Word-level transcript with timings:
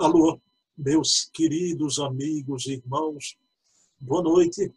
Alô, 0.00 0.40
meus 0.76 1.28
queridos 1.34 1.98
amigos 1.98 2.66
e 2.66 2.74
irmãos, 2.74 3.36
boa 3.98 4.22
noite. 4.22 4.72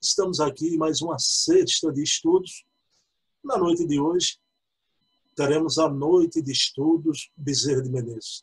Estamos 0.00 0.40
aqui 0.40 0.68
em 0.68 0.78
mais 0.78 1.02
uma 1.02 1.18
sexta 1.18 1.92
de 1.92 2.02
estudos. 2.02 2.64
Na 3.44 3.58
noite 3.58 3.86
de 3.86 4.00
hoje, 4.00 4.38
teremos 5.36 5.76
a 5.76 5.86
noite 5.86 6.40
de 6.40 6.50
estudos 6.50 7.30
Bezerra 7.36 7.82
de 7.82 7.90
Menezes, 7.90 8.42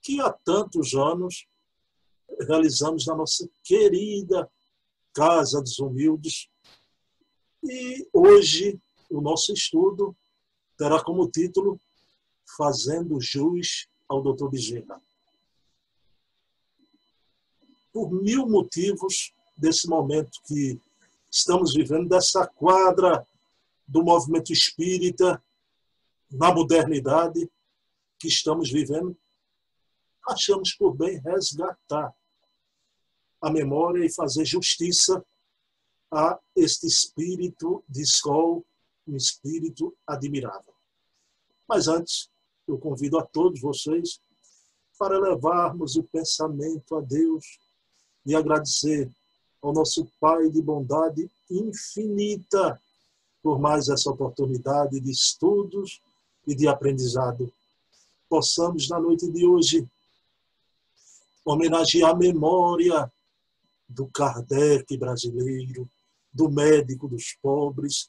que 0.00 0.20
há 0.20 0.30
tantos 0.30 0.94
anos 0.94 1.48
realizamos 2.42 3.04
na 3.04 3.16
nossa 3.16 3.50
querida 3.64 4.48
Casa 5.12 5.60
dos 5.60 5.80
Humildes. 5.80 6.48
E 7.64 8.08
hoje 8.12 8.80
o 9.10 9.20
nosso 9.20 9.52
estudo 9.52 10.16
terá 10.78 11.02
como 11.02 11.28
título 11.28 11.76
Fazendo 12.56 13.20
Jus 13.20 13.88
ao 14.08 14.22
Dr. 14.22 14.48
Bezerra 14.48 15.02
por 17.96 18.12
mil 18.12 18.46
motivos 18.46 19.32
desse 19.56 19.88
momento 19.88 20.38
que 20.44 20.78
estamos 21.30 21.72
vivendo, 21.72 22.06
dessa 22.06 22.46
quadra 22.46 23.26
do 23.88 24.04
movimento 24.04 24.52
espírita 24.52 25.42
na 26.30 26.52
modernidade 26.52 27.50
que 28.18 28.28
estamos 28.28 28.70
vivendo, 28.70 29.16
achamos 30.28 30.74
por 30.74 30.94
bem 30.94 31.18
resgatar 31.20 32.14
a 33.40 33.50
memória 33.50 34.04
e 34.04 34.12
fazer 34.12 34.44
justiça 34.44 35.24
a 36.12 36.38
este 36.54 36.86
espírito 36.86 37.82
de 37.88 38.02
escola, 38.02 38.60
um 39.08 39.16
espírito 39.16 39.96
admirável. 40.06 40.74
Mas 41.66 41.88
antes, 41.88 42.28
eu 42.68 42.76
convido 42.76 43.18
a 43.18 43.24
todos 43.24 43.58
vocês 43.58 44.20
para 44.98 45.18
levarmos 45.18 45.96
o 45.96 46.02
pensamento 46.02 46.94
a 46.94 47.00
Deus 47.00 47.64
e 48.26 48.34
agradecer 48.34 49.10
ao 49.62 49.72
nosso 49.72 50.06
Pai 50.20 50.50
de 50.50 50.60
bondade 50.60 51.30
infinita 51.50 52.80
por 53.42 53.60
mais 53.60 53.88
essa 53.88 54.10
oportunidade 54.10 55.00
de 55.00 55.10
estudos 55.10 56.00
e 56.46 56.54
de 56.54 56.66
aprendizado. 56.66 57.52
Possamos, 58.28 58.88
na 58.88 58.98
noite 58.98 59.30
de 59.30 59.46
hoje, 59.46 59.88
homenagear 61.44 62.10
a 62.10 62.16
memória 62.16 63.10
do 63.88 64.08
Kardec 64.08 64.96
brasileiro, 64.96 65.88
do 66.32 66.50
médico 66.50 67.08
dos 67.08 67.36
pobres, 67.40 68.08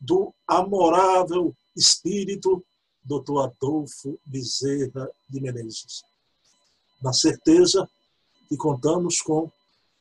do 0.00 0.34
amorável 0.46 1.54
espírito 1.76 2.64
Dr. 3.04 3.40
Adolfo 3.44 4.18
Bezerra 4.24 5.10
de 5.28 5.40
Menezes. 5.40 6.02
Na 7.02 7.12
certeza 7.12 7.88
e 8.52 8.56
contamos 8.56 9.22
com 9.22 9.50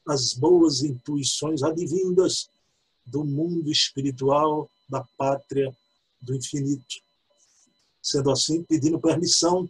as 0.06 0.34
boas 0.34 0.84
intuições 0.84 1.64
advindas 1.64 2.50
do 3.06 3.24
mundo 3.24 3.72
espiritual 3.72 4.70
da 4.90 5.02
pátria 5.18 5.74
do 6.22 6.36
infinito. 6.36 7.02
Sendo 8.02 8.30
assim, 8.30 8.62
pedindo 8.64 9.00
permissão 9.00 9.70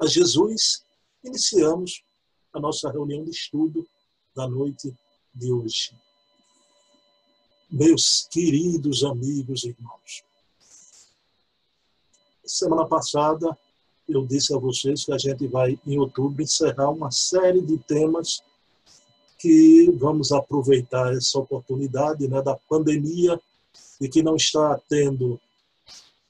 a 0.00 0.06
Jesus, 0.06 0.82
iniciamos 1.22 2.02
a 2.50 2.58
nossa 2.58 2.90
reunião 2.90 3.24
de 3.24 3.30
estudo 3.30 3.86
da 4.34 4.48
noite 4.48 4.96
de 5.34 5.52
hoje. 5.52 5.94
Meus 7.70 8.26
queridos 8.30 9.04
amigos 9.04 9.64
e 9.64 9.68
irmãos, 9.68 10.24
semana 12.42 12.86
passada 12.86 13.58
eu 14.08 14.26
disse 14.26 14.54
a 14.54 14.58
vocês 14.58 15.04
que 15.04 15.12
a 15.12 15.18
gente 15.18 15.46
vai, 15.46 15.78
em 15.86 15.98
outubro, 15.98 16.42
encerrar 16.42 16.90
uma 16.90 17.10
série 17.10 17.60
de 17.60 17.78
temas 17.78 18.42
que 19.38 19.90
vamos 19.98 20.32
aproveitar 20.32 21.14
essa 21.14 21.38
oportunidade 21.38 22.26
né, 22.28 22.40
da 22.42 22.56
pandemia 22.68 23.40
e 24.00 24.08
que 24.08 24.22
não 24.22 24.36
está 24.36 24.78
tendo 24.88 25.40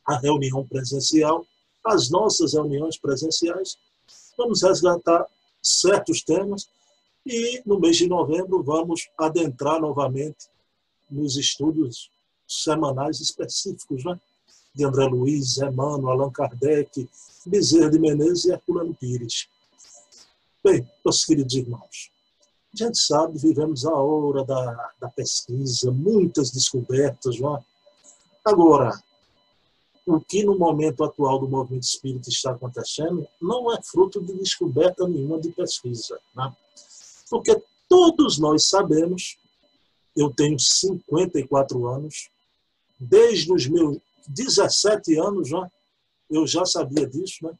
a 0.06 0.18
reunião 0.18 0.66
presencial, 0.66 1.46
as 1.84 2.10
nossas 2.10 2.54
reuniões 2.54 2.98
presenciais. 2.98 3.76
Vamos 4.36 4.62
resgatar 4.62 5.26
certos 5.62 6.22
temas 6.22 6.68
e 7.24 7.62
no 7.64 7.80
mês 7.80 7.96
de 7.96 8.06
novembro 8.06 8.62
vamos 8.62 9.08
adentrar 9.18 9.80
novamente 9.80 10.48
nos 11.10 11.36
estudos 11.36 12.10
semanais 12.46 13.20
específicos, 13.20 14.04
né? 14.04 14.20
De 14.74 14.84
André 14.84 15.06
Luiz, 15.06 15.58
Emmanuel, 15.58 16.10
Allan 16.10 16.30
Kardec, 16.30 17.08
Bezerra 17.46 17.90
de 17.90 17.98
Menezes 17.98 18.46
e 18.46 18.52
Herculano 18.52 18.94
Pires. 18.94 19.48
Bem, 20.62 20.88
meus 21.04 21.24
queridos 21.24 21.54
irmãos, 21.54 22.10
a 22.72 22.84
gente 22.84 22.98
sabe, 22.98 23.38
vivemos 23.38 23.84
a 23.84 23.94
hora 23.94 24.44
da, 24.44 24.90
da 25.00 25.08
pesquisa, 25.08 25.92
muitas 25.92 26.50
descobertas. 26.50 27.38
Não 27.38 27.56
é? 27.56 27.64
Agora, 28.44 29.00
o 30.06 30.20
que 30.20 30.42
no 30.42 30.58
momento 30.58 31.04
atual 31.04 31.38
do 31.38 31.48
movimento 31.48 31.84
espírita 31.84 32.28
está 32.28 32.52
acontecendo 32.52 33.26
não 33.40 33.72
é 33.72 33.80
fruto 33.82 34.20
de 34.20 34.34
descoberta 34.34 35.06
nenhuma 35.08 35.40
de 35.40 35.50
pesquisa. 35.50 36.18
Né? 36.34 36.54
Porque 37.30 37.62
todos 37.88 38.38
nós 38.38 38.66
sabemos, 38.68 39.38
eu 40.16 40.30
tenho 40.30 40.58
54 40.58 41.86
anos, 41.86 42.28
desde 42.98 43.52
os 43.52 43.66
meus 43.66 43.98
17 44.28 45.18
anos 45.18 45.48
já, 45.48 45.70
eu 46.30 46.46
já 46.46 46.64
sabia 46.64 47.06
disso, 47.06 47.44
né? 47.44 47.52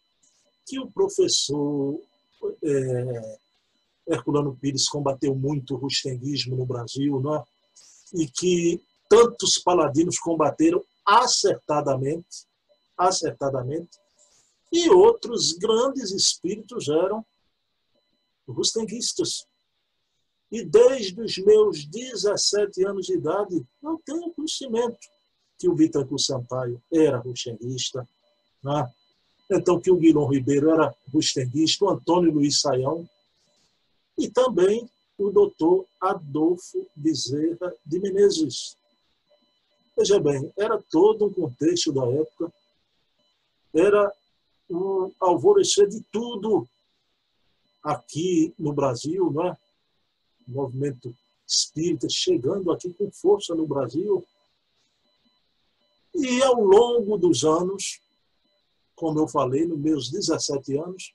que 0.67 0.79
o 0.79 0.91
professor 0.91 2.01
é, 2.63 3.39
Herculano 4.09 4.57
Pires 4.57 4.89
combateu 4.89 5.35
muito 5.35 5.75
o 5.75 5.79
rustenguismo 5.79 6.57
no 6.57 6.67
Brasil, 6.67 7.21
né? 7.21 7.43
e 8.15 8.27
que 8.27 8.81
tantos 9.09 9.59
paladinos 9.59 10.19
combateram 10.19 10.83
acertadamente, 11.05 12.47
acertadamente, 12.97 13.99
e 14.73 14.89
outros 14.91 15.53
grandes 15.53 16.11
espíritos 16.11 16.89
eram 16.89 17.25
rustenguistas. 18.49 19.47
E 20.51 20.65
desde 20.65 21.21
os 21.21 21.37
meus 21.39 21.85
17 21.85 22.85
anos 22.87 23.07
de 23.07 23.15
idade, 23.15 23.65
eu 23.83 24.01
tenho 24.05 24.33
conhecimento 24.33 25.14
que 25.59 25.69
o 25.69 25.75
Bittencourt 25.75 26.21
Sampaio 26.21 26.83
era 26.93 27.19
rustenguista, 27.19 28.07
né? 28.63 28.93
então 29.51 29.81
que 29.81 29.91
o 29.91 29.97
Guilherme 29.97 30.37
Ribeiro 30.37 30.71
era 30.71 30.95
rustenguista, 31.13 31.85
o 31.85 31.91
Antônio 31.91 32.33
Luiz 32.33 32.61
Saião, 32.61 33.09
e 34.19 34.29
também 34.29 34.89
o 35.19 35.31
doutor 35.31 35.87
Adolfo 36.01 36.87
Bezerra 36.95 37.73
de 37.85 38.01
Menezes. 38.01 38.77
Veja 39.97 40.19
bem, 40.19 40.53
era 40.57 40.83
todo 40.91 41.27
um 41.27 41.33
contexto 41.33 41.93
da 41.93 42.05
época, 42.07 42.53
era 43.73 44.13
um 44.69 45.13
alvorecer 45.21 45.89
de 45.89 46.01
tudo 46.13 46.67
aqui 47.83 48.55
no 48.59 48.73
Brasil, 48.73 49.31
né? 49.33 49.57
o 50.49 50.53
movimento 50.53 51.15
espírita 51.47 52.09
chegando 52.09 52.73
aqui 52.73 52.93
com 52.93 53.11
força 53.11 53.55
no 53.55 53.67
Brasil, 53.67 54.25
e 56.15 56.43
ao 56.43 56.61
longo 56.61 57.19
dos 57.19 57.45
anos, 57.45 58.01
como 58.95 59.19
eu 59.19 59.27
falei, 59.27 59.67
nos 59.67 59.79
meus 59.79 60.11
17 60.11 60.79
anos, 60.79 61.15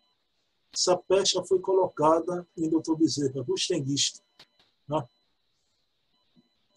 essa 0.73 0.95
pecha 0.97 1.43
foi 1.45 1.59
colocada 1.59 2.47
em 2.57 2.69
Dr. 2.69 2.95
Bezerra, 2.95 3.41
rustenguista, 3.41 4.21
né? 4.87 5.07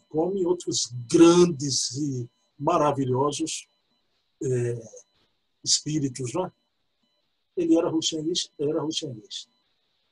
como 0.08 0.36
em 0.36 0.46
outros 0.46 0.92
grandes 1.10 1.90
e 1.96 2.30
maravilhosos 2.58 3.66
é, 4.42 4.82
espíritos. 5.64 6.32
Né? 6.32 6.52
Ele 7.56 7.76
era 7.76 7.88
rustenguista, 7.88 8.52
era 8.58 8.80
rustenguista. 8.80 9.50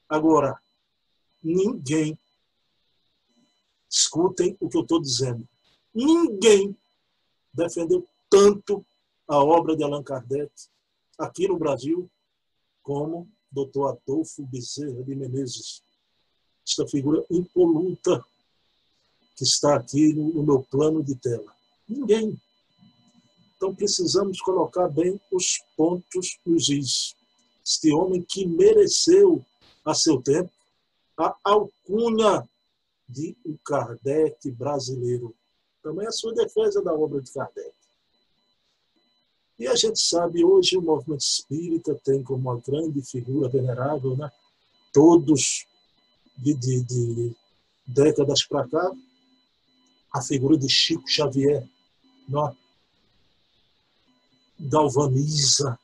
Agora, 0.08 0.60
ninguém, 1.42 2.18
escutem 3.88 4.56
o 4.60 4.68
que 4.68 4.76
eu 4.76 4.82
estou 4.82 5.00
dizendo, 5.00 5.48
ninguém 5.94 6.76
defendeu 7.52 8.06
tanto 8.28 8.84
a 9.28 9.38
obra 9.38 9.76
de 9.76 9.84
Allan 9.84 10.02
Kardec 10.02 10.50
aqui 11.18 11.46
no 11.46 11.58
Brasil 11.58 12.10
como 12.82 13.28
Dr. 13.50 13.88
Adolfo 13.88 14.44
Bezerra 14.46 15.02
de 15.02 15.14
Menezes. 15.14 15.82
Esta 16.66 16.86
figura 16.86 17.24
impoluta 17.30 18.24
que 19.36 19.44
está 19.44 19.76
aqui 19.76 20.12
no, 20.12 20.42
meu 20.42 20.62
plano 20.62 21.02
de 21.02 21.14
tela. 21.14 21.54
Ninguém. 21.88 22.40
Então 23.56 23.74
precisamos 23.74 24.40
colocar 24.40 24.88
bem 24.88 25.20
os 25.32 25.60
pontos 25.76 26.38
nos 26.46 26.68
is. 26.68 27.14
Este 27.64 27.92
homem 27.92 28.22
que 28.22 28.46
mereceu 28.46 29.44
a 29.84 29.94
seu 29.94 30.20
tempo 30.22 30.50
a 31.16 31.36
alcunha 31.44 32.48
de 33.08 33.36
o 33.44 33.58
Kardec 33.58 34.50
brasileiro 34.52 35.34
também 35.82 36.06
a 36.06 36.12
sua 36.12 36.32
defesa 36.34 36.82
da 36.82 36.92
obra 36.92 37.20
de 37.20 37.32
Kardec. 37.32 37.72
E 39.58 39.66
a 39.66 39.74
gente 39.74 40.00
sabe, 40.00 40.44
hoje 40.44 40.76
o 40.76 40.82
movimento 40.82 41.20
espírita 41.20 41.94
tem 42.02 42.22
como 42.22 42.50
uma 42.50 42.60
grande 42.60 43.02
figura 43.02 43.48
venerável, 43.48 44.16
né? 44.16 44.30
todos 44.92 45.66
de, 46.36 46.54
de, 46.54 46.82
de 46.82 47.36
décadas 47.86 48.42
para 48.44 48.66
cá, 48.68 48.92
a 50.12 50.22
figura 50.22 50.56
de 50.56 50.68
Chico 50.68 51.08
Xavier 51.08 51.68
não 52.28 52.48
é? 52.48 52.56
galvaniza 54.58 55.78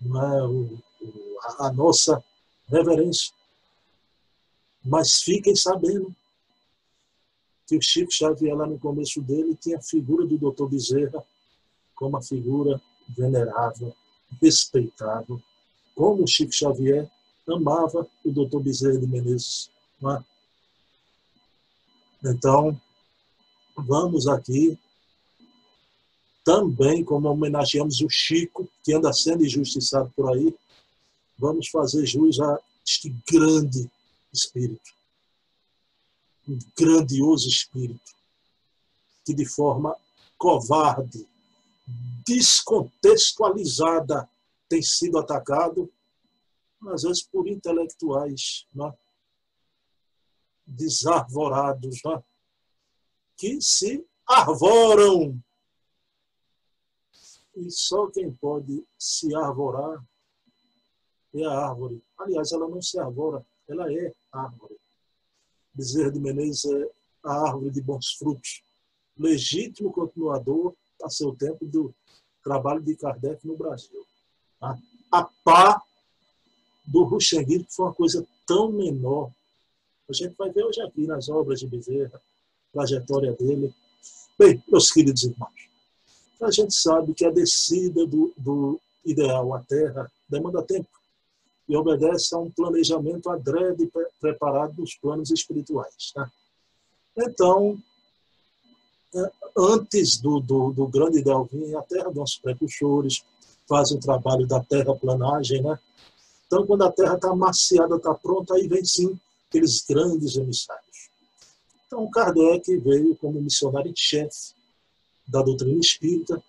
é? 0.00 0.42
o, 0.42 0.78
o, 1.00 1.38
a 1.58 1.72
nossa 1.72 2.22
reverência. 2.68 3.32
Mas 4.84 5.22
fiquem 5.22 5.54
sabendo 5.54 6.14
que 7.66 7.76
o 7.76 7.82
Chico 7.82 8.12
Xavier, 8.12 8.56
lá 8.56 8.66
no 8.66 8.78
começo 8.78 9.20
dele, 9.22 9.56
tinha 9.56 9.78
a 9.78 9.82
figura 9.82 10.26
do 10.26 10.38
Dr. 10.38 10.66
Bezerra 10.66 11.24
como 11.94 12.10
uma 12.10 12.22
figura 12.22 12.80
venerável, 13.08 13.94
respeitável, 14.40 15.40
como 15.94 16.24
o 16.24 16.26
Chico 16.26 16.52
Xavier 16.52 17.10
amava 17.48 18.06
o 18.24 18.30
Dr. 18.30 18.60
Bezerra 18.60 18.98
de 18.98 19.06
Menezes. 19.06 19.70
É? 20.04 20.22
Então, 22.24 22.80
vamos 23.76 24.26
aqui 24.26 24.78
também, 26.44 27.04
como 27.04 27.28
homenageamos 27.28 28.00
o 28.00 28.08
Chico, 28.08 28.68
que 28.82 28.92
anda 28.92 29.12
sendo 29.12 29.44
injustiçado 29.44 30.12
por 30.16 30.32
aí, 30.32 30.54
vamos 31.38 31.68
fazer 31.68 32.04
jus 32.04 32.40
a 32.40 32.58
este 32.84 33.14
grande 33.30 33.88
espírito, 34.32 34.92
um 36.48 36.58
grandioso 36.76 37.48
espírito, 37.48 38.12
que 39.24 39.32
de 39.34 39.46
forma 39.46 39.96
covarde, 40.36 41.28
descontextualizada, 42.26 44.28
tem 44.68 44.82
sido 44.82 45.18
atacado, 45.18 45.88
às 46.88 47.02
vezes 47.02 47.22
por 47.22 47.46
intelectuais 47.46 48.66
né? 48.74 48.92
desarvorados, 50.66 52.00
né? 52.04 52.22
que 53.36 53.60
se 53.60 54.04
arvoram. 54.26 55.40
E 57.54 57.70
só 57.70 58.08
quem 58.08 58.32
pode 58.32 58.84
se 58.98 59.34
arvorar 59.34 60.02
é 61.34 61.44
a 61.44 61.68
árvore. 61.68 62.02
Aliás, 62.18 62.52
ela 62.52 62.68
não 62.68 62.80
se 62.80 62.98
arvora, 62.98 63.44
ela 63.68 63.92
é 63.92 64.14
árvore. 64.32 64.71
Bezerra 65.74 66.10
de 66.10 66.20
Menezes 66.20 66.64
é 66.66 66.88
a 67.24 67.48
árvore 67.48 67.70
de 67.70 67.80
bons 67.80 68.12
frutos, 68.12 68.62
legítimo 69.16 69.92
continuador 69.92 70.74
a 71.02 71.08
seu 71.08 71.34
tempo 71.34 71.64
do 71.66 71.94
trabalho 72.42 72.82
de 72.82 72.96
Kardec 72.96 73.46
no 73.46 73.56
Brasil. 73.56 74.04
Tá? 74.60 74.78
A 75.10 75.24
pá 75.44 75.82
do 76.86 77.04
Ruxanguinho, 77.04 77.64
que 77.64 77.74
foi 77.74 77.86
uma 77.86 77.94
coisa 77.94 78.26
tão 78.46 78.70
menor. 78.70 79.30
A 80.08 80.12
gente 80.12 80.34
vai 80.36 80.50
ver 80.50 80.64
hoje 80.64 80.80
aqui 80.82 81.06
nas 81.06 81.28
obras 81.28 81.60
de 81.60 81.66
Bezerra, 81.66 82.20
trajetória 82.72 83.32
dele. 83.32 83.72
Bem, 84.38 84.62
meus 84.68 84.90
queridos 84.90 85.22
irmãos, 85.22 85.52
a 86.40 86.50
gente 86.50 86.74
sabe 86.74 87.14
que 87.14 87.24
a 87.24 87.30
descida 87.30 88.04
do, 88.06 88.32
do 88.36 88.80
ideal 89.04 89.54
à 89.54 89.62
Terra 89.62 90.10
demanda 90.28 90.62
tempo 90.62 90.88
e 91.68 91.76
obedece 91.76 92.34
a 92.34 92.38
um 92.38 92.50
planejamento 92.50 93.30
adrede 93.30 93.90
preparado 94.20 94.74
nos 94.78 94.94
planos 94.94 95.30
espirituais. 95.30 96.12
Tá? 96.14 96.30
Então, 97.16 97.78
é, 99.14 99.30
antes 99.56 100.18
do, 100.18 100.40
do, 100.40 100.72
do 100.72 100.86
grande 100.86 101.18
ideal 101.18 101.44
vir, 101.44 101.76
a 101.76 101.82
Terra, 101.82 102.10
nossos 102.10 102.38
precursores, 102.38 103.24
fazem 103.68 103.96
o 103.96 104.00
trabalho 104.00 104.46
da 104.46 104.60
terraplanagem, 104.60 105.62
né? 105.62 105.78
Então, 106.46 106.66
quando 106.66 106.82
a 106.82 106.92
Terra 106.92 107.14
está 107.14 107.30
amaciada, 107.30 107.96
está 107.96 108.12
pronta, 108.12 108.54
aí 108.54 108.68
vem 108.68 108.84
sim 108.84 109.18
aqueles 109.48 109.82
grandes 109.82 110.36
emissários. 110.36 111.10
Então, 111.86 112.10
Kardec 112.10 112.76
veio 112.78 113.16
como 113.16 113.40
missionário 113.40 113.90
em 113.90 113.96
chefe 113.96 114.54
da 115.26 115.42
doutrina 115.42 115.78
espírita, 115.78 116.42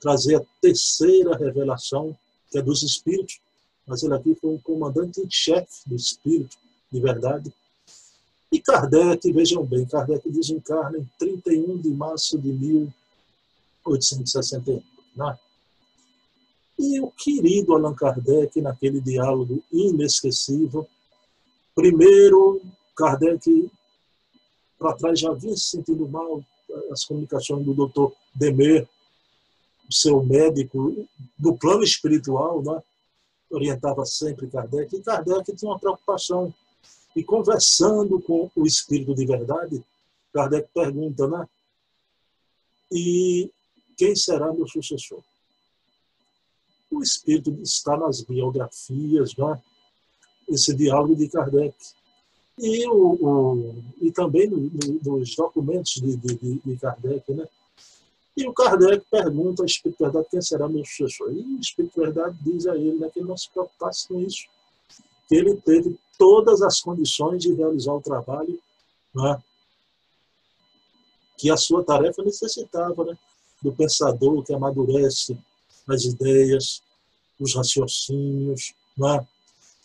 trazer 0.00 0.36
a 0.36 0.44
terceira 0.60 1.36
revelação, 1.36 2.16
que 2.50 2.58
é 2.58 2.62
dos 2.62 2.82
espíritos, 2.82 3.40
mas 3.86 4.02
ele 4.02 4.14
aqui 4.14 4.34
foi 4.34 4.50
um 4.50 4.58
comandante 4.58 5.20
em 5.20 5.30
chefe 5.30 5.86
do 5.86 5.94
espírito, 5.94 6.56
de 6.90 7.00
verdade. 7.00 7.54
E 8.50 8.58
Kardec, 8.60 9.30
vejam 9.32 9.64
bem, 9.64 9.84
Kardec 9.84 10.28
desencarna 10.30 10.98
em 10.98 11.08
31 11.18 11.78
de 11.78 11.90
março 11.90 12.38
de 12.38 12.50
1861. 12.52 14.82
Né? 15.16 15.38
E 16.78 17.00
o 17.00 17.10
querido 17.10 17.74
Allan 17.74 17.94
Kardec, 17.94 18.60
naquele 18.60 19.00
diálogo 19.00 19.62
inesquecível, 19.72 20.86
primeiro, 21.74 22.60
Kardec, 22.96 23.70
para 24.78 24.96
trás, 24.96 25.18
já 25.18 25.32
vinha 25.32 25.56
se 25.56 25.70
sentindo 25.70 26.08
mal, 26.08 26.42
as 26.90 27.04
comunicações 27.04 27.64
do 27.64 27.74
doutor 27.74 28.12
Demer, 28.34 28.88
seu 29.90 30.24
médico, 30.24 31.06
no 31.38 31.56
plano 31.56 31.84
espiritual, 31.84 32.62
né? 32.62 32.82
Orientava 33.54 34.04
sempre 34.04 34.48
Kardec, 34.48 34.94
e 34.94 35.02
Kardec 35.02 35.54
tinha 35.54 35.70
uma 35.70 35.78
preocupação. 35.78 36.52
E 37.14 37.22
conversando 37.22 38.20
com 38.20 38.50
o 38.56 38.66
espírito 38.66 39.14
de 39.14 39.24
verdade, 39.24 39.84
Kardec 40.32 40.68
pergunta, 40.74 41.28
né? 41.28 41.48
E 42.90 43.50
quem 43.96 44.16
será 44.16 44.52
meu 44.52 44.66
sucessor? 44.66 45.22
o 46.94 47.02
espírito 47.02 47.50
está 47.62 47.96
nas 47.96 48.20
biografias, 48.22 49.36
né? 49.36 49.60
esse 50.48 50.74
diálogo 50.74 51.16
de 51.16 51.28
Kardec. 51.28 51.74
E, 52.58 52.86
o, 52.88 53.14
o 53.20 53.82
e 54.00 54.12
também 54.12 54.48
no, 54.48 54.58
no, 54.58 55.18
nos 55.18 55.34
documentos 55.34 55.94
de, 55.94 56.16
de, 56.16 56.60
de, 56.64 56.76
Kardec. 56.76 57.32
Né? 57.32 57.46
E 58.36 58.48
o 58.48 58.52
Kardec 58.52 59.04
pergunta 59.10 59.62
ao 59.62 59.66
Espírito 59.66 60.02
Verdade 60.02 60.26
quem 60.30 60.42
será 60.42 60.68
meu 60.68 60.84
sucessor. 60.84 61.32
E 61.32 61.40
o 61.40 61.60
Espírito 61.60 62.00
Verdade 62.00 62.36
diz 62.42 62.66
a 62.66 62.76
ele 62.76 62.98
né, 62.98 63.08
que 63.08 63.20
ele 63.20 63.28
não 63.28 63.36
se 63.36 63.48
preocupasse 63.50 64.08
com 64.08 64.20
isso, 64.20 64.46
que 65.28 65.36
ele 65.36 65.54
teve 65.56 65.98
todas 66.18 66.60
as 66.62 66.80
condições 66.80 67.42
de 67.42 67.52
realizar 67.54 67.92
o 67.92 68.00
trabalho 68.00 68.60
né, 69.14 69.42
que 71.38 71.50
a 71.50 71.56
sua 71.56 71.84
tarefa 71.84 72.22
necessitava, 72.22 73.04
né, 73.04 73.16
do 73.62 73.72
pensador 73.72 74.42
que 74.44 74.52
amadurece 74.52 75.38
as 75.88 76.04
ideias, 76.04 76.82
os 77.38 77.54
raciocínios. 77.54 78.74
É? 79.02 79.26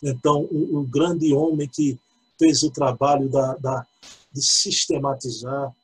Então, 0.02 0.42
o, 0.50 0.78
o, 0.78 0.82
grande 0.84 1.32
homem 1.32 1.68
que 1.68 1.98
fez 2.38 2.62
o 2.62 2.70
trabalho 2.70 3.28
da, 3.28 3.54
da, 3.56 3.86
de 4.32 4.42
sistematizar 4.42 5.74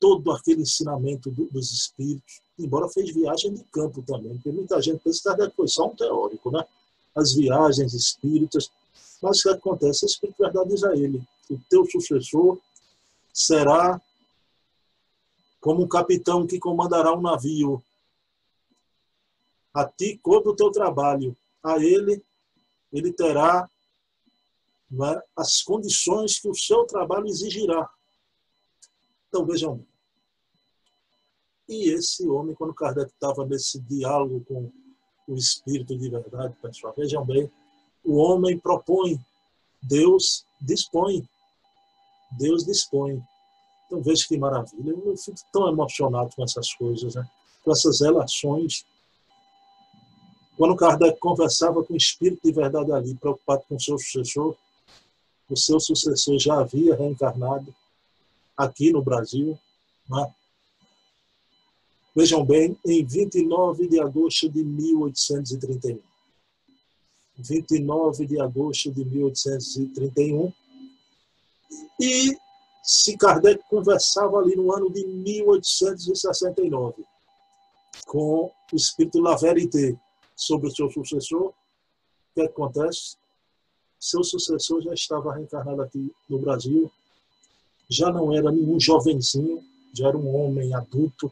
todo 0.00 0.32
aquele 0.32 0.62
ensinamento 0.62 1.30
do, 1.30 1.44
dos 1.46 1.70
espíritos, 1.70 2.40
embora 2.58 2.88
fez 2.88 3.14
viagem 3.14 3.54
de 3.54 3.62
campo 3.64 4.02
também, 4.02 4.34
porque 4.34 4.50
muita 4.50 4.80
gente 4.80 5.00
pensa 5.02 5.36
que 5.36 5.54
foi 5.54 5.68
só 5.68 5.86
um 5.86 5.94
teórico, 5.94 6.50
né? 6.50 6.64
As 7.14 7.34
viagens 7.34 7.92
espíritas. 7.92 8.70
Mas 9.22 9.40
o 9.40 9.42
que 9.42 9.48
acontece? 9.50 10.04
A 10.04 10.08
espiritualidade 10.08 10.70
diz 10.70 10.82
a 10.82 10.96
ele: 10.96 11.22
o 11.50 11.58
teu 11.68 11.84
sucessor 11.84 12.58
será 13.32 14.00
como 15.60 15.84
um 15.84 15.88
capitão 15.88 16.46
que 16.46 16.58
comandará 16.58 17.12
um 17.14 17.20
navio 17.20 17.82
a 19.72 19.84
ti 19.84 20.18
coube 20.18 20.48
o 20.48 20.56
teu 20.56 20.70
trabalho, 20.70 21.36
a 21.62 21.78
ele, 21.78 22.22
ele 22.92 23.12
terá 23.12 23.70
é, 24.92 25.22
as 25.36 25.62
condições 25.62 26.40
que 26.40 26.48
o 26.48 26.54
seu 26.54 26.84
trabalho 26.84 27.26
exigirá. 27.26 27.88
Então, 29.28 29.46
vejam. 29.46 29.86
E 31.70 31.88
esse 31.90 32.28
homem, 32.28 32.54
quando 32.54 32.74
Kardec 32.74 33.10
estava 33.10 33.46
nesse 33.46 33.80
diálogo 33.80 34.44
com 34.46 34.70
o 35.26 35.34
Espírito 35.36 35.96
de 35.96 36.10
verdade, 36.10 36.54
pessoal, 36.60 36.92
vejam 36.96 37.24
bem, 37.24 37.50
o 38.04 38.16
homem 38.16 38.58
propõe, 38.58 39.18
Deus 39.80 40.44
dispõe. 40.60 41.26
Deus 42.32 42.64
dispõe. 42.64 43.22
Então, 43.86 44.02
veja 44.02 44.26
que 44.26 44.36
maravilha. 44.36 44.90
Eu 44.90 45.16
fico 45.16 45.38
tão 45.52 45.68
emocionado 45.68 46.34
com 46.36 46.44
essas 46.44 46.74
coisas, 46.74 47.14
né? 47.14 47.26
com 47.64 47.72
essas 47.72 48.00
relações 48.00 48.84
quando 50.60 50.76
Kardec 50.76 51.18
conversava 51.18 51.82
com 51.82 51.94
o 51.94 51.96
espírito 51.96 52.42
de 52.44 52.52
verdade 52.52 52.92
ali, 52.92 53.14
preocupado 53.14 53.62
com 53.66 53.76
o 53.76 53.80
seu 53.80 53.98
sucessor, 53.98 54.54
o 55.48 55.56
seu 55.56 55.80
sucessor 55.80 56.38
já 56.38 56.60
havia 56.60 56.94
reencarnado 56.94 57.74
aqui 58.54 58.92
no 58.92 59.00
Brasil. 59.00 59.58
Né? 60.06 60.34
Vejam 62.14 62.44
bem, 62.44 62.76
em 62.84 63.04
29 63.04 63.88
de 63.88 64.00
agosto 64.00 64.48
de 64.48 64.64
1831. 64.64 66.00
29 67.38 68.26
de 68.26 68.40
agosto 68.40 68.92
de 68.92 69.04
1831. 69.04 70.52
E 72.00 72.36
se 72.82 73.16
Kardec 73.16 73.62
conversava 73.68 74.38
ali 74.38 74.56
no 74.56 74.74
ano 74.74 74.90
de 74.90 75.06
1869 75.06 77.04
com 78.06 78.50
o 78.72 78.76
espírito 78.76 79.20
La 79.20 79.36
Verité, 79.36 79.96
sobre 80.34 80.68
o 80.68 80.74
seu 80.74 80.90
sucessor, 80.90 81.48
o 81.48 81.54
que 82.34 82.40
acontece? 82.40 83.16
seu 84.00 84.24
sucessor 84.24 84.80
já 84.80 84.94
estava 84.94 85.34
reencarnado 85.34 85.82
aqui 85.82 86.10
no 86.28 86.38
Brasil, 86.38 86.90
já 87.88 88.10
não 88.10 88.34
era 88.34 88.50
nenhum 88.50 88.80
jovenzinho, 88.80 89.62
já 89.92 90.08
era 90.08 90.16
um 90.16 90.34
homem 90.34 90.74
adulto, 90.74 91.30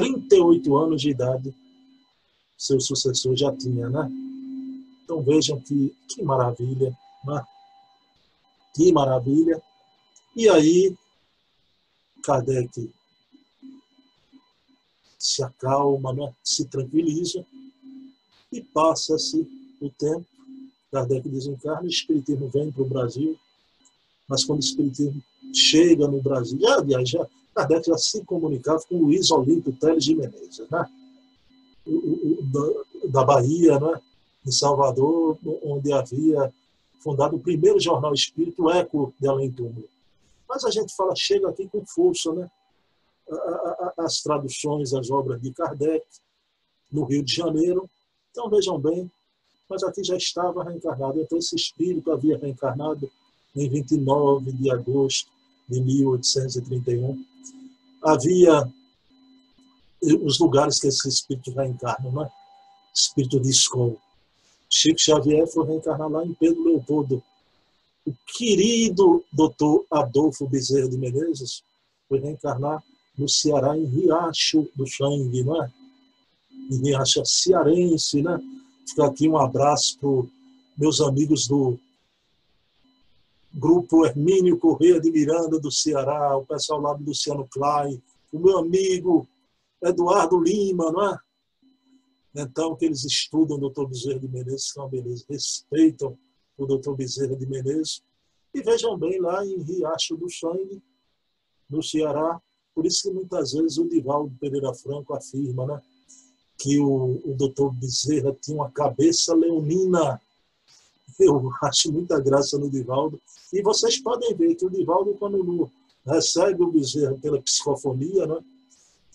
38 0.00 0.76
anos 0.78 1.02
de 1.02 1.10
idade, 1.10 1.54
seu 2.56 2.80
sucessor 2.80 3.36
já 3.36 3.54
tinha, 3.54 3.90
né? 3.90 4.10
Então 5.04 5.22
vejam 5.22 5.60
que, 5.60 5.94
que 6.08 6.22
maravilha, 6.22 6.96
né? 7.24 7.44
Que 8.74 8.90
maravilha. 8.92 9.60
E 10.34 10.48
aí, 10.48 10.96
Kardec 12.22 12.90
se 15.18 15.42
acalma, 15.42 16.14
né? 16.14 16.32
se 16.42 16.64
tranquiliza 16.64 17.44
e 18.50 18.62
passa-se 18.62 19.46
o 19.82 19.90
tempo. 19.90 20.24
Kardec 20.90 21.28
desencarna, 21.28 21.82
o 21.82 21.88
Espiritismo 21.88 22.48
vem 22.48 22.72
para 22.72 22.82
o 22.82 22.88
Brasil, 22.88 23.38
mas 24.26 24.44
quando 24.44 24.60
o 24.60 24.64
Espiritismo 24.64 25.22
chega 25.52 26.08
no 26.08 26.22
Brasil, 26.22 26.58
aliás, 26.66 27.10
já, 27.10 27.26
Kardec 27.54 27.86
já 27.86 27.98
se 27.98 28.24
comunicava 28.24 28.80
com 28.88 29.02
Luiz 29.02 29.30
Olímpio 29.30 29.72
Teles 29.72 30.04
de 30.04 30.14
Menezes, 30.14 30.68
né? 30.70 30.86
Da, 33.08 33.24
Bahia, 33.24 33.78
né? 33.78 34.00
em 34.46 34.50
Salvador, 34.50 35.38
onde 35.62 35.92
havia 35.92 36.52
fundado 37.00 37.36
o 37.36 37.40
primeiro 37.40 37.80
jornal 37.80 38.12
espírita, 38.12 38.62
o 38.62 38.70
Eco 38.70 39.12
de 39.18 39.26
Além 39.26 39.50
Túmulo. 39.50 39.88
Mas 40.48 40.64
a 40.64 40.70
gente 40.70 40.94
fala, 40.94 41.14
chega 41.14 41.48
aqui 41.48 41.68
com 41.68 41.84
força, 41.86 42.32
né? 42.32 42.50
As 43.96 44.20
traduções, 44.20 44.92
as 44.92 45.10
obras 45.10 45.40
de 45.40 45.52
Kardec, 45.52 46.04
no 46.90 47.04
Rio 47.04 47.22
de 47.22 47.34
Janeiro. 47.34 47.88
Então, 48.30 48.50
vejam 48.50 48.78
bem, 48.78 49.10
mas 49.68 49.82
aqui 49.82 50.02
já 50.02 50.16
estava 50.16 50.64
reencarnado. 50.64 51.20
Então, 51.20 51.38
esse 51.38 51.54
espírito 51.54 52.10
havia 52.10 52.36
reencarnado 52.36 53.10
em 53.54 53.68
29 53.68 54.52
de 54.52 54.70
agosto 54.70 55.30
de 55.68 55.80
1831. 55.80 57.24
Havia 58.02 58.70
os 60.22 60.38
lugares 60.38 60.80
que 60.80 60.86
esse 60.86 61.08
espírito 61.08 61.52
reencarna, 61.52 62.10
não 62.10 62.24
é? 62.24 62.30
Espírito 62.94 63.38
de 63.40 63.50
escola. 63.50 63.96
Chico 64.68 65.00
Xavier 65.00 65.46
foi 65.48 65.66
reencarnar 65.66 66.08
lá 66.08 66.24
em 66.24 66.32
Pedro 66.34 66.64
Leopoldo. 66.64 67.22
O 68.06 68.14
querido 68.36 69.24
doutor 69.32 69.84
Adolfo 69.90 70.48
Bezerra 70.48 70.88
de 70.88 70.96
Menezes 70.96 71.62
foi 72.08 72.20
reencarnar 72.20 72.82
no 73.18 73.28
Ceará, 73.28 73.76
em 73.76 73.84
Riacho 73.84 74.68
do 74.74 74.86
Xangue, 74.86 75.44
não 75.44 75.62
é? 75.62 75.70
Em 76.70 76.82
Riacho 76.82 77.24
Cearense, 77.24 78.22
né? 78.22 78.38
Fica 78.88 79.06
aqui 79.06 79.28
um 79.28 79.36
abraço 79.36 79.98
para 79.98 80.08
meus 80.78 81.00
amigos 81.00 81.46
do 81.46 81.78
grupo 83.52 84.06
Hermínio 84.06 84.58
Correia 84.58 85.00
de 85.00 85.10
Miranda 85.10 85.58
do 85.58 85.70
Ceará, 85.70 86.36
o 86.36 86.46
pessoal 86.46 86.80
lá 86.80 86.94
do 86.94 87.04
Luciano 87.04 87.46
Klein, 87.48 88.02
o 88.32 88.38
meu 88.38 88.58
amigo 88.58 89.26
Eduardo 89.82 90.40
Lima, 90.40 90.90
não 90.92 91.12
é? 91.12 91.18
Então, 92.34 92.76
que 92.76 92.84
eles 92.84 93.04
estudam 93.04 93.56
o 93.56 93.60
doutor 93.60 93.88
Bezerra 93.88 94.20
de 94.20 94.28
Menezes, 94.28 94.72
que 94.72 94.78
é 94.78 94.82
uma 94.82 94.88
beleza, 94.88 95.24
respeitam 95.28 96.16
o 96.56 96.66
doutor 96.66 96.94
Bezerra 96.94 97.34
de 97.34 97.46
Menezes. 97.46 98.02
E 98.54 98.62
vejam 98.62 98.96
bem, 98.96 99.20
lá 99.20 99.44
em 99.44 99.60
Riacho 99.62 100.16
do 100.16 100.30
Sangue, 100.30 100.82
no 101.68 101.82
Ceará, 101.82 102.40
por 102.74 102.86
isso 102.86 103.02
que 103.02 103.14
muitas 103.14 103.52
vezes 103.52 103.78
o 103.78 103.88
Divaldo 103.88 104.34
Pereira 104.40 104.72
Franco 104.74 105.14
afirma 105.14 105.66
né, 105.66 105.80
que 106.58 106.78
o, 106.78 107.20
o 107.24 107.34
doutor 107.34 107.72
Bezerra 107.72 108.36
tinha 108.40 108.56
uma 108.56 108.70
cabeça 108.70 109.34
leonina. 109.34 110.20
Eu 111.20 111.52
acho 111.62 111.92
muita 111.92 112.20
graça 112.20 112.58
no 112.58 112.70
Divaldo. 112.70 113.20
E 113.52 113.62
vocês 113.62 113.98
podem 114.00 114.34
ver 114.34 114.54
que 114.54 114.64
o 114.64 114.70
Divaldo, 114.70 115.14
quando 115.14 115.70
recebe 116.06 116.62
o 116.62 116.70
Bezerra 116.70 117.16
pela 117.20 117.40
psicofonia, 117.40 118.26
né, 118.26 118.38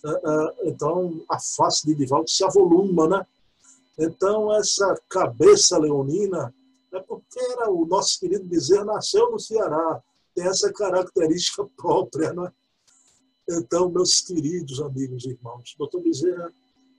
é, 0.06 0.10
é, 0.10 0.70
então 0.70 1.22
a 1.28 1.40
face 1.40 1.86
de 1.86 1.96
Divaldo 1.96 2.30
se 2.30 2.44
avoluma, 2.44 3.08
né? 3.08 3.26
Então 3.98 4.54
essa 4.54 5.02
cabeça 5.10 5.80
leonina 5.80 6.54
é 6.94 7.00
porque 7.00 7.40
era 7.40 7.72
o 7.72 7.86
nosso 7.86 8.20
querido 8.20 8.46
Bezerra 8.46 8.86
nasceu 8.86 9.32
no 9.32 9.40
Ceará, 9.40 10.02
tem 10.36 10.46
essa 10.46 10.72
característica 10.72 11.66
própria, 11.76 12.34
né? 12.34 12.52
Então, 13.48 13.90
meus 13.90 14.22
queridos 14.22 14.82
amigos 14.82 15.26
e 15.26 15.30
irmãos, 15.30 15.76
doutor 15.78 16.02
Bezerra 16.02 16.52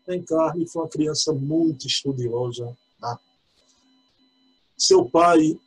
em 0.08 0.22
carne 0.22 0.66
foi 0.68 0.82
uma 0.82 0.88
criança 0.88 1.32
muito 1.32 1.86
estudiosa. 1.86 2.76
Seu 4.76 5.04
pai 5.04 5.58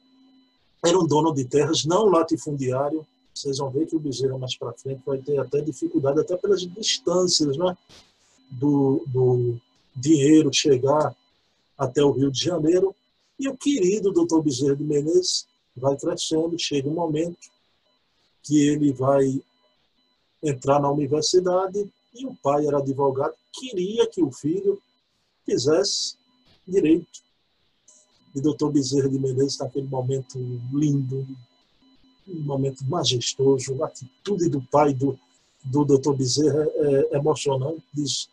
era 0.85 0.97
um 0.97 1.05
dono 1.05 1.33
de 1.33 1.45
terras, 1.45 1.83
não 1.85 2.05
latifundiário, 2.05 3.05
vocês 3.33 3.57
vão 3.57 3.69
ver 3.69 3.85
que 3.85 3.95
o 3.95 3.99
Bezerra 3.99 4.37
mais 4.37 4.55
para 4.57 4.73
frente 4.73 5.01
vai 5.05 5.17
ter 5.17 5.39
até 5.39 5.61
dificuldade, 5.61 6.19
até 6.19 6.35
pelas 6.35 6.61
distâncias 6.61 7.55
né, 7.57 7.77
do, 8.51 9.03
do 9.07 9.57
dinheiro 9.95 10.53
chegar 10.53 11.15
até 11.77 12.03
o 12.03 12.11
Rio 12.11 12.31
de 12.31 12.43
Janeiro. 12.43 12.93
E 13.39 13.47
o 13.47 13.55
querido 13.55 14.11
doutor 14.11 14.43
Bezerra 14.43 14.75
de 14.75 14.83
Menezes 14.83 15.47
vai 15.75 15.95
crescendo, 15.95 16.59
chega 16.59 16.89
um 16.89 16.93
momento 16.93 17.37
que 18.43 18.59
ele 18.67 18.91
vai 18.91 19.41
entrar 20.43 20.81
na 20.81 20.91
universidade 20.91 21.89
e 22.13 22.25
o 22.25 22.35
pai 22.35 22.65
era 22.65 22.79
advogado, 22.79 23.33
queria 23.53 24.07
que 24.07 24.21
o 24.21 24.31
filho 24.31 24.81
fizesse 25.45 26.17
direito. 26.67 27.28
E 28.35 28.41
doutor 28.41 28.71
Bezerra 28.71 29.09
de 29.09 29.17
Menezes, 29.17 29.57
naquele 29.57 29.87
momento 29.87 30.37
lindo, 30.73 31.25
um 32.27 32.41
momento 32.41 32.83
majestoso, 32.85 33.83
a 33.83 33.87
atitude 33.87 34.49
do 34.49 34.61
pai 34.61 34.93
do, 34.93 35.17
do 35.63 35.83
Dr. 35.83 36.13
Bezerra 36.13 36.63
é, 36.63 37.09
é 37.11 37.17
emocionante, 37.17 37.83
diz, 37.93 38.29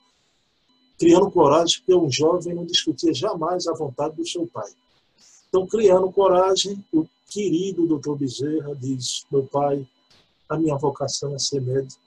criando 0.99 1.31
coragem, 1.31 1.79
porque 1.79 1.95
um 1.95 2.11
jovem 2.11 2.55
não 2.55 2.67
discutia 2.67 3.13
jamais 3.15 3.67
a 3.67 3.75
vontade 3.75 4.17
do 4.17 4.27
seu 4.27 4.47
pai. 4.47 4.71
Então, 5.49 5.67
criando 5.67 6.11
coragem, 6.13 6.85
o 6.93 7.07
querido 7.29 7.87
Dr. 7.87 8.17
Bezerra 8.17 8.75
diz, 8.77 9.25
meu 9.31 9.45
pai, 9.45 9.87
a 10.49 10.57
minha 10.57 10.77
vocação 10.77 11.35
é 11.35 11.39
ser 11.39 11.61
médico. 11.61 12.01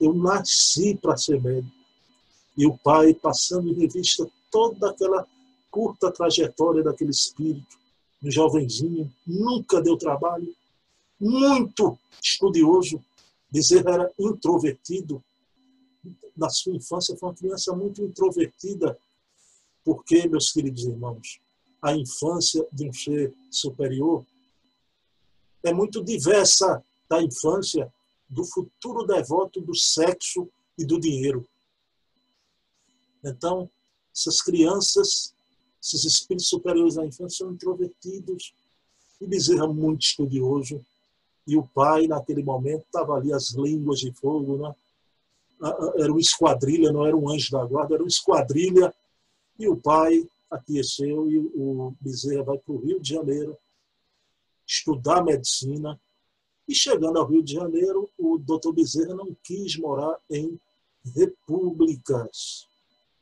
Eu 0.00 0.14
nasci 0.14 0.96
para 0.96 1.16
ser 1.16 1.40
médico. 1.40 1.74
E 2.56 2.66
o 2.66 2.76
pai, 2.78 3.14
passando 3.14 3.68
em 3.68 3.74
revista 3.74 4.26
toda 4.50 4.90
aquela 4.90 5.26
curta 5.70 6.10
trajetória 6.10 6.82
daquele 6.82 7.10
espírito, 7.10 7.78
um 8.22 8.30
jovenzinho, 8.30 9.10
nunca 9.26 9.80
deu 9.80 9.96
trabalho, 9.96 10.54
muito 11.18 11.98
estudioso, 12.22 13.02
dizer 13.50 13.86
era 13.86 14.10
introvertido. 14.18 15.22
Na 16.36 16.48
sua 16.48 16.74
infância 16.74 17.16
foi 17.16 17.28
uma 17.28 17.34
criança 17.34 17.74
muito 17.74 18.02
introvertida, 18.02 18.98
porque, 19.84 20.28
meus 20.28 20.52
queridos 20.52 20.84
irmãos, 20.84 21.40
a 21.82 21.94
infância 21.96 22.66
de 22.72 22.88
um 22.88 22.92
ser 22.92 23.34
superior 23.50 24.24
é 25.62 25.72
muito 25.72 26.02
diversa 26.02 26.82
da 27.08 27.22
infância 27.22 27.92
do 28.28 28.44
futuro 28.44 29.06
devoto 29.06 29.60
do 29.60 29.74
sexo 29.74 30.48
e 30.78 30.84
do 30.84 31.00
dinheiro. 31.00 31.46
Então, 33.24 33.68
essas 34.14 34.40
crianças 34.40 35.34
esses 35.82 36.04
espíritos 36.04 36.48
superiores 36.48 36.98
à 36.98 37.06
infância 37.06 37.38
são 37.38 37.52
introvertidos. 37.52 38.52
E 39.20 39.26
Bezerra 39.26 39.66
muito 39.66 40.02
estudioso. 40.02 40.84
E 41.46 41.56
o 41.56 41.66
pai, 41.66 42.06
naquele 42.06 42.42
momento, 42.42 42.84
estava 42.84 43.14
ali 43.14 43.32
as 43.32 43.50
línguas 43.50 44.00
de 44.00 44.12
fogo, 44.12 44.58
né? 44.58 44.74
Era 45.98 46.10
uma 46.10 46.20
esquadrilha, 46.20 46.92
não 46.92 47.04
era 47.04 47.16
um 47.16 47.28
anjo 47.28 47.50
da 47.50 47.64
guarda, 47.64 47.94
era 47.94 48.02
uma 48.02 48.08
esquadrilha. 48.08 48.94
E 49.58 49.68
o 49.68 49.76
pai 49.76 50.26
aqueceu 50.50 51.30
e 51.30 51.38
o 51.38 51.94
Bezerra 52.00 52.42
vai 52.42 52.58
para 52.58 52.72
o 52.72 52.78
Rio 52.78 53.00
de 53.00 53.10
Janeiro 53.10 53.56
estudar 54.66 55.24
medicina. 55.24 56.00
E 56.66 56.74
chegando 56.74 57.18
ao 57.18 57.26
Rio 57.26 57.42
de 57.42 57.54
Janeiro, 57.54 58.08
o 58.16 58.38
doutor 58.38 58.72
Bezerra 58.72 59.14
não 59.14 59.36
quis 59.42 59.76
morar 59.76 60.16
em 60.30 60.58
repúblicas. 61.14 62.66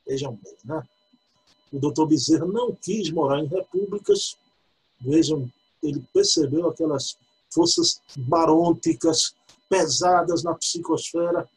Vejam 0.05 0.33
bem, 0.35 0.55
né? 0.63 0.87
O 1.71 1.79
doutor 1.79 2.07
Bezerra 2.07 2.45
não 2.45 2.73
quis 2.73 3.11
morar 3.11 3.39
em 3.39 3.47
repúblicas. 3.47 4.37
Vejam, 4.99 5.49
ele 5.81 6.03
percebeu 6.13 6.67
aquelas 6.67 7.17
forças 7.49 8.01
barônticas 8.17 9.33
pesadas 9.69 10.43
na 10.43 10.55
psicosfera, 10.55 11.47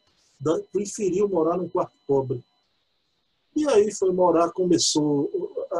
preferiu 0.71 1.27
morar 1.27 1.57
num 1.57 1.69
quarto 1.69 1.93
pobre. 2.05 2.43
E 3.55 3.67
aí 3.67 3.91
foi 3.93 4.11
morar, 4.11 4.51
começou 4.51 5.29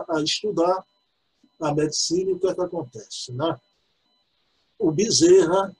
a, 0.09 0.21
estudar 0.21 0.85
a 1.59 1.73
medicina 1.73 2.31
e 2.31 2.33
o 2.33 2.39
que 2.39 2.47
é 2.47 2.53
que 2.53 2.61
acontece, 2.61 3.31
né? 3.31 3.59
O 4.77 4.91
Bezerra, 4.91 5.75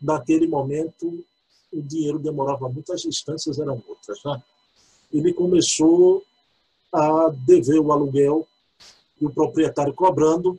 naquele 0.00 0.46
momento, 0.46 1.24
o 1.72 1.82
dinheiro 1.82 2.18
demorava 2.18 2.68
muito, 2.68 2.92
as 2.92 3.02
distâncias 3.02 3.58
eram 3.58 3.82
outras, 3.88 4.22
né? 4.24 4.42
Ele 5.12 5.32
começou 5.32 6.22
a 6.92 7.28
dever 7.46 7.80
o 7.80 7.90
aluguel 7.90 8.46
e 9.20 9.26
o 9.26 9.32
proprietário 9.32 9.94
cobrando, 9.94 10.58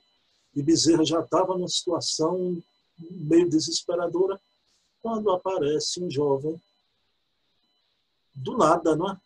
E 0.56 0.62
Bezerra 0.62 1.04
já 1.04 1.20
estava 1.20 1.54
numa 1.56 1.68
situação 1.68 2.62
meio 2.98 3.50
desesperadora 3.50 4.40
quando 5.02 5.32
aparece 5.32 6.02
um 6.02 6.10
jovem 6.10 6.60
do 8.36 8.58
nada, 8.58 8.96
não 8.96 9.12
é? 9.12 9.18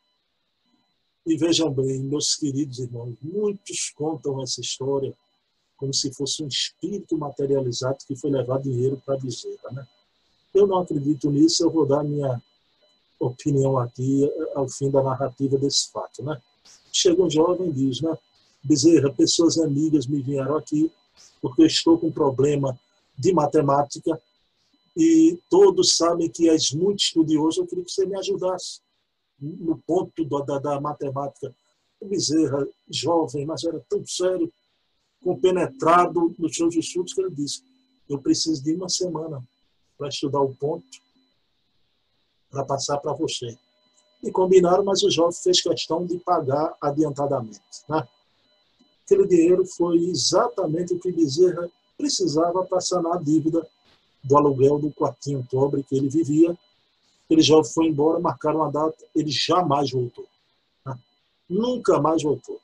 E 1.25 1.37
vejam 1.37 1.69
bem, 1.69 1.99
meus 1.99 2.35
queridos 2.35 2.79
irmãos, 2.79 3.15
muitos 3.21 3.89
contam 3.89 4.41
essa 4.41 4.61
história 4.61 5.13
como 5.75 5.93
se 5.93 6.11
fosse 6.13 6.41
um 6.41 6.47
espírito 6.47 7.17
materializado 7.17 7.97
que 8.07 8.15
foi 8.15 8.31
levar 8.31 8.59
dinheiro 8.59 9.01
para 9.05 9.17
Bezerra, 9.17 9.71
né? 9.71 9.87
Eu 10.53 10.65
não 10.65 10.79
acredito 10.79 11.29
nisso, 11.29 11.63
eu 11.63 11.69
vou 11.69 11.85
dar 11.85 12.03
minha 12.03 12.41
opinião 13.19 13.77
aqui 13.77 14.27
ao 14.55 14.67
fim 14.67 14.89
da 14.89 15.03
narrativa 15.03 15.57
desse 15.57 15.91
fato, 15.91 16.23
né? 16.23 16.41
Chega 16.99 17.23
um 17.23 17.29
jovem 17.29 17.69
e 17.69 17.73
diz, 17.73 18.01
né? 18.01 18.17
Bezerra, 18.63 19.13
pessoas 19.13 19.57
amigas 19.59 20.07
me 20.07 20.21
vieram 20.21 20.57
aqui 20.57 20.91
porque 21.39 21.61
eu 21.61 21.67
estou 21.67 21.99
com 21.99 22.07
um 22.07 22.11
problema 22.11 22.77
de 23.17 23.31
matemática 23.31 24.19
e 24.95 25.39
todos 25.47 25.95
sabem 25.95 26.27
que 26.29 26.49
és 26.49 26.71
muito 26.71 26.99
estudioso, 26.99 27.61
eu 27.61 27.67
queria 27.67 27.85
que 27.85 27.91
você 27.91 28.05
me 28.05 28.17
ajudasse 28.17 28.81
no 29.39 29.77
ponto 29.85 30.25
da, 30.25 30.57
da 30.57 30.81
matemática. 30.81 31.55
O 31.99 32.07
Bezerra, 32.07 32.67
jovem, 32.89 33.45
mas 33.45 33.63
era 33.63 33.79
tão 33.87 34.03
sério, 34.05 34.51
compenetrado 35.21 36.35
nos 36.39 36.55
seus 36.55 36.75
estudos, 36.75 37.13
que 37.13 37.21
ele 37.21 37.35
disse: 37.35 37.63
Eu 38.09 38.19
preciso 38.19 38.63
de 38.63 38.73
uma 38.73 38.89
semana 38.89 39.43
para 39.97 40.07
estudar 40.07 40.41
o 40.41 40.55
ponto 40.55 40.85
para 42.49 42.65
passar 42.65 42.97
para 42.97 43.13
você. 43.13 43.55
E 44.23 44.31
combinaram, 44.31 44.83
mas 44.83 45.03
o 45.03 45.11
jovem 45.11 45.33
fez 45.33 45.61
questão 45.61 46.05
de 46.05 46.17
pagar 46.19 46.75
adiantadamente. 46.81 47.61
Né? 47.87 48.07
Aquele 49.05 49.27
dinheiro 49.27 49.65
foi 49.65 49.97
exatamente 49.97 50.93
o 50.93 50.99
que 50.99 51.11
Bezerra 51.11 51.69
precisava 51.97 52.65
para 52.65 52.81
sanar 52.81 53.13
a 53.17 53.21
dívida 53.21 53.67
do 54.23 54.37
aluguel 54.37 54.79
do 54.79 54.91
quartinho 54.91 55.45
pobre 55.49 55.83
que 55.83 55.95
ele 55.95 56.09
vivia. 56.09 56.57
Aquele 57.25 57.41
jovem 57.41 57.71
foi 57.71 57.85
embora, 57.87 58.19
marcaram 58.19 58.63
a 58.63 58.69
data, 58.69 58.97
ele 59.15 59.29
jamais 59.29 59.91
voltou. 59.91 60.25
Né? 60.85 60.97
Nunca 61.49 62.01
mais 62.01 62.23
voltou. 62.23 62.59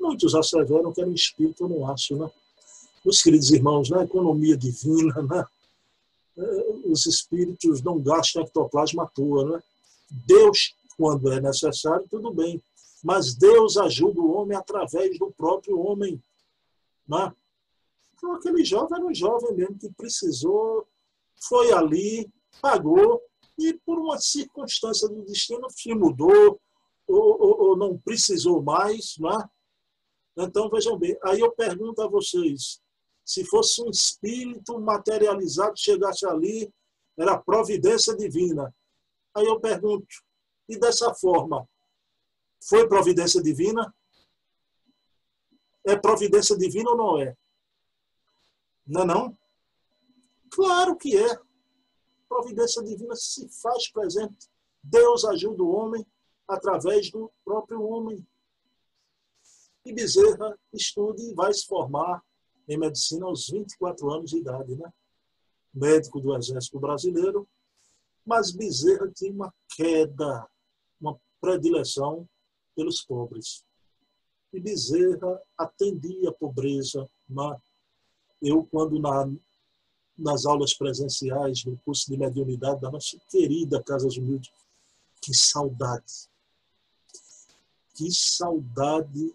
Muitos 0.00 0.34
asseveram 0.34 0.92
que 0.92 1.00
era 1.00 1.10
um 1.10 1.14
espírito, 1.14 1.68
não 1.68 1.90
acho, 1.90 2.16
né? 2.16 2.30
Meus 3.04 3.22
queridos 3.22 3.50
irmãos, 3.50 3.88
na 3.88 4.04
economia 4.04 4.56
divina, 4.56 5.22
né? 5.22 5.44
Eh, 6.38 6.74
os 6.84 7.06
espíritos 7.06 7.82
não 7.82 7.98
gastam 7.98 8.42
ectoplasma 8.42 9.04
à 9.04 9.06
toa, 9.06 9.44
né? 9.48 9.62
Deus, 10.10 10.75
quando 10.96 11.32
é 11.32 11.40
necessário, 11.40 12.06
tudo 12.08 12.32
bem. 12.32 12.62
Mas 13.04 13.34
Deus 13.34 13.76
ajuda 13.76 14.20
o 14.20 14.32
homem 14.32 14.56
através 14.56 15.18
do 15.18 15.30
próprio 15.32 15.78
homem. 15.78 16.22
Né? 17.06 17.32
Então, 18.14 18.32
aquele 18.32 18.64
jovem 18.64 18.98
era 18.98 19.06
um 19.06 19.14
jovem 19.14 19.54
mesmo 19.54 19.78
que 19.78 19.90
precisou, 19.92 20.86
foi 21.48 21.72
ali, 21.72 22.30
pagou, 22.60 23.22
e 23.58 23.74
por 23.74 23.98
uma 23.98 24.18
circunstância 24.18 25.08
do 25.08 25.22
destino 25.22 25.68
se 25.70 25.94
mudou, 25.94 26.60
ou, 27.06 27.40
ou, 27.40 27.60
ou 27.68 27.76
não 27.76 27.98
precisou 27.98 28.62
mais. 28.62 29.16
Né? 29.18 29.48
Então, 30.38 30.68
vejam 30.68 30.98
bem, 30.98 31.16
aí 31.24 31.40
eu 31.40 31.52
pergunto 31.52 32.02
a 32.02 32.08
vocês, 32.08 32.80
se 33.24 33.44
fosse 33.44 33.82
um 33.82 33.90
espírito 33.90 34.78
materializado 34.78 35.76
chegasse 35.76 36.26
ali, 36.26 36.72
era 37.18 37.38
providência 37.38 38.16
divina. 38.16 38.74
Aí 39.34 39.44
eu 39.44 39.58
pergunto, 39.58 40.06
e 40.68 40.78
dessa 40.78 41.14
forma, 41.14 41.68
foi 42.60 42.88
providência 42.88 43.42
divina? 43.42 43.94
É 45.84 45.96
providência 45.96 46.56
divina 46.56 46.90
ou 46.90 46.96
não 46.96 47.18
é? 47.20 47.36
Não 48.86 49.02
é 49.02 49.04
não? 49.04 49.38
Claro 50.50 50.96
que 50.96 51.16
é. 51.16 51.38
Providência 52.28 52.82
divina 52.82 53.14
se 53.14 53.48
faz 53.60 53.88
presente. 53.90 54.48
Deus 54.82 55.24
ajuda 55.24 55.62
o 55.62 55.70
homem 55.70 56.04
através 56.48 57.10
do 57.10 57.30
próprio 57.44 57.82
homem. 57.82 58.26
E 59.84 59.92
Bezerra 59.92 60.58
estuda 60.72 61.22
e 61.22 61.32
vai 61.34 61.52
se 61.52 61.66
formar 61.66 62.22
em 62.68 62.76
medicina 62.76 63.26
aos 63.26 63.48
24 63.48 64.10
anos 64.12 64.30
de 64.30 64.38
idade, 64.38 64.74
né? 64.74 64.92
Médico 65.72 66.20
do 66.20 66.34
Exército 66.36 66.80
Brasileiro, 66.80 67.48
mas 68.24 68.50
Bezerra 68.50 69.08
tinha 69.14 69.32
uma 69.32 69.54
queda, 69.76 70.48
predileção 71.46 72.28
pelos 72.74 73.02
pobres. 73.02 73.64
E 74.52 74.58
Bezerra 74.58 75.40
atendia 75.56 76.30
a 76.30 76.32
pobreza. 76.32 77.08
Né? 77.28 77.56
Eu, 78.42 78.64
quando 78.64 78.98
na, 78.98 79.30
nas 80.18 80.44
aulas 80.44 80.74
presenciais 80.74 81.62
do 81.62 81.78
curso 81.84 82.10
de 82.10 82.16
mediunidade 82.16 82.80
da 82.80 82.90
nossa 82.90 83.16
querida 83.30 83.82
Casas 83.82 84.16
Humildes, 84.16 84.50
que 85.22 85.32
saudade! 85.32 86.28
Que 87.94 88.10
saudade 88.10 89.32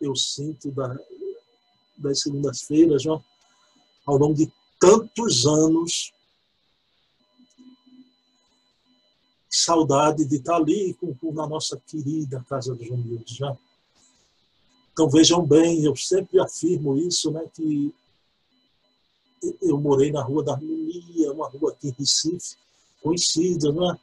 eu 0.00 0.14
sinto 0.16 0.72
da, 0.72 0.92
das 1.96 2.20
segundas-feiras, 2.20 3.06
ao 3.06 4.16
longo 4.18 4.34
de 4.34 4.52
tantos 4.80 5.46
anos. 5.46 6.12
Saudade 9.56 10.24
de 10.24 10.36
estar 10.36 10.56
ali 10.56 10.94
com, 10.94 11.14
com, 11.14 11.32
na 11.32 11.46
nossa 11.46 11.80
querida 11.86 12.44
Casa 12.48 12.74
dos 12.74 12.88
Humildes. 12.88 13.36
Já. 13.36 13.56
Então 14.92 15.08
vejam 15.08 15.46
bem, 15.46 15.84
eu 15.84 15.94
sempre 15.96 16.40
afirmo 16.40 16.96
isso, 16.96 17.30
né, 17.30 17.44
que 17.54 17.94
eu 19.60 19.78
morei 19.78 20.10
na 20.10 20.22
Rua 20.22 20.42
da 20.42 20.52
Harmonia, 20.54 21.32
uma 21.32 21.48
rua 21.48 21.72
aqui 21.72 21.88
em 21.88 21.94
Recife, 21.98 22.56
conhecida, 23.02 23.72
né, 23.72 23.98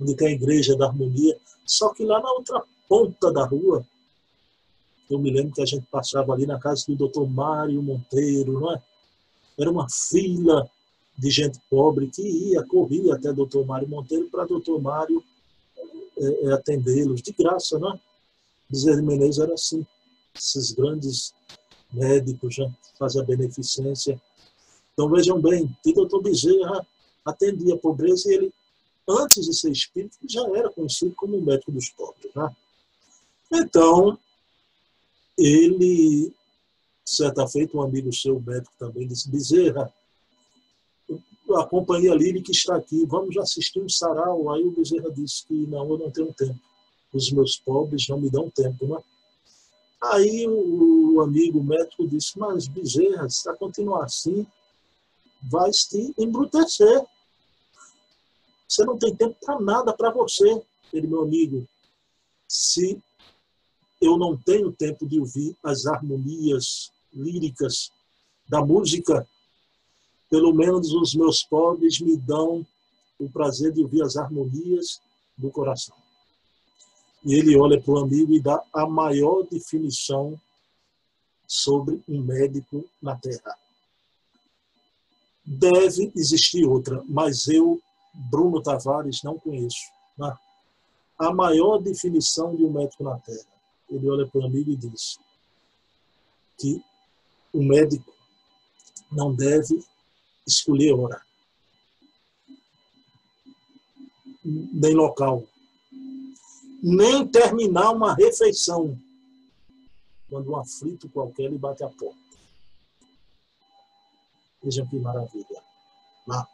onde 0.00 0.14
tem 0.16 0.28
a 0.28 0.32
Igreja 0.32 0.76
da 0.76 0.86
Harmonia. 0.86 1.38
Só 1.66 1.92
que 1.92 2.04
lá 2.04 2.20
na 2.20 2.30
outra 2.30 2.62
ponta 2.88 3.32
da 3.32 3.44
rua 3.44 3.84
eu 5.10 5.18
me 5.18 5.30
lembro 5.30 5.54
que 5.54 5.62
a 5.62 5.66
gente 5.66 5.86
passava 5.90 6.32
ali 6.32 6.46
na 6.46 6.58
casa 6.58 6.84
do 6.86 6.96
doutor 6.96 7.28
Mário 7.28 7.82
Monteiro, 7.82 8.60
não 8.60 8.72
é? 8.72 8.82
Era 9.58 9.70
uma 9.70 9.86
fila 9.88 10.68
de 11.16 11.30
gente 11.30 11.60
pobre 11.70 12.08
que 12.08 12.22
ia, 12.22 12.64
corria 12.64 13.14
até 13.14 13.32
doutor 13.32 13.64
Mário 13.64 13.88
Monteiro 13.88 14.28
para 14.28 14.44
doutor 14.44 14.80
Mário 14.80 15.22
é, 16.16 16.46
é, 16.46 16.52
atendê-los 16.52 17.22
de 17.22 17.32
graça, 17.32 17.78
não 17.78 17.94
é? 17.94 18.00
Bezerra 18.68 18.96
de 18.96 19.02
Menezes 19.02 19.38
era 19.38 19.54
assim. 19.54 19.86
Esses 20.34 20.72
grandes 20.72 21.34
médicos 21.92 22.54
já 22.54 22.68
fazem 22.98 23.22
a 23.22 23.24
beneficência. 23.24 24.20
Então 24.92 25.08
vejam 25.08 25.40
bem, 25.40 25.76
o 25.84 25.92
doutor 25.92 26.22
Bezerra 26.22 26.86
atendia 27.24 27.74
a 27.74 27.78
pobreza 27.78 28.30
e 28.30 28.34
ele, 28.34 28.54
antes 29.08 29.46
de 29.46 29.54
ser 29.54 29.70
espírito, 29.70 30.16
já 30.28 30.42
era 30.56 30.70
conhecido 30.70 31.14
como 31.14 31.40
médico 31.40 31.72
dos 31.72 31.88
pobres. 31.90 32.32
Né? 32.34 32.56
Então, 33.52 34.18
ele, 35.36 36.32
certa 37.04 37.46
feita, 37.46 37.76
um 37.76 37.82
amigo 37.82 38.12
seu, 38.12 38.40
médico 38.40 38.72
também, 38.78 39.06
disse, 39.06 39.30
Bezerra, 39.30 39.92
a 41.56 41.66
companhia 41.66 42.14
lírica 42.14 42.50
está 42.50 42.76
aqui, 42.76 43.04
vamos 43.06 43.36
assistir 43.36 43.80
um 43.80 43.88
sarau. 43.88 44.52
Aí 44.52 44.64
o 44.64 44.70
Bezerra 44.70 45.10
disse 45.10 45.46
que 45.46 45.54
não, 45.66 45.88
eu 45.88 45.98
não 45.98 46.10
tenho 46.10 46.32
tempo. 46.32 46.58
Os 47.12 47.30
meus 47.30 47.56
pobres 47.56 48.08
não 48.08 48.20
me 48.20 48.30
dão 48.30 48.50
tempo, 48.50 48.86
né? 48.86 48.98
Aí 50.02 50.46
o 50.46 51.20
amigo 51.22 51.62
médico 51.62 52.06
disse, 52.06 52.38
mas 52.38 52.66
Bezerra, 52.66 53.28
se 53.30 53.52
continuar 53.56 54.04
assim, 54.04 54.46
vai 55.42 55.70
te 55.70 56.12
embrutecer. 56.18 57.04
Você 58.68 58.84
não 58.84 58.98
tem 58.98 59.14
tempo 59.14 59.36
para 59.40 59.60
nada 59.60 59.92
para 59.92 60.10
você. 60.10 60.62
Ele, 60.92 61.06
meu 61.06 61.22
amigo, 61.22 61.66
se 62.48 63.00
eu 64.00 64.18
não 64.18 64.36
tenho 64.36 64.72
tempo 64.72 65.06
de 65.06 65.18
ouvir 65.18 65.56
as 65.62 65.86
harmonias 65.86 66.92
líricas 67.12 67.92
da 68.48 68.64
música, 68.64 69.26
pelo 70.34 70.52
menos 70.52 70.92
os 70.92 71.14
meus 71.14 71.44
pobres 71.44 72.00
me 72.00 72.16
dão 72.16 72.66
o 73.20 73.30
prazer 73.30 73.72
de 73.72 73.80
ouvir 73.80 74.02
as 74.02 74.16
harmonias 74.16 75.00
do 75.38 75.48
coração. 75.48 75.94
E 77.24 77.34
ele 77.34 77.56
olha 77.56 77.80
para 77.80 77.94
o 77.94 77.98
amigo 77.98 78.32
e 78.32 78.40
dá 78.40 78.60
a 78.72 78.84
maior 78.84 79.44
definição 79.44 80.36
sobre 81.46 82.02
um 82.08 82.20
médico 82.20 82.84
na 83.00 83.14
Terra. 83.14 83.56
Deve 85.46 86.10
existir 86.16 86.64
outra, 86.64 87.00
mas 87.06 87.46
eu, 87.46 87.80
Bruno 88.12 88.60
Tavares, 88.60 89.22
não 89.22 89.38
conheço. 89.38 89.88
Né? 90.18 90.36
A 91.16 91.32
maior 91.32 91.78
definição 91.78 92.56
de 92.56 92.64
um 92.64 92.72
médico 92.72 93.04
na 93.04 93.20
Terra 93.20 93.46
ele 93.88 94.10
olha 94.10 94.26
para 94.26 94.40
o 94.40 94.46
amigo 94.46 94.72
e 94.72 94.76
diz 94.76 95.16
que 96.58 96.82
o 97.52 97.62
médico 97.62 98.12
não 99.12 99.32
deve 99.32 99.84
escolher 100.46 100.92
hora, 100.92 101.22
nem 104.44 104.94
local, 104.94 105.44
nem 106.82 107.26
terminar 107.26 107.92
uma 107.92 108.14
refeição 108.14 108.98
quando 110.28 110.50
um 110.50 110.56
aflito 110.56 111.08
qualquer 111.08 111.50
lhe 111.50 111.58
bate 111.58 111.82
a 111.84 111.88
porta. 111.88 112.18
Vejam 114.62 114.86
que 114.86 114.96
maravilha. 114.96 115.62
Lá. 116.26 116.48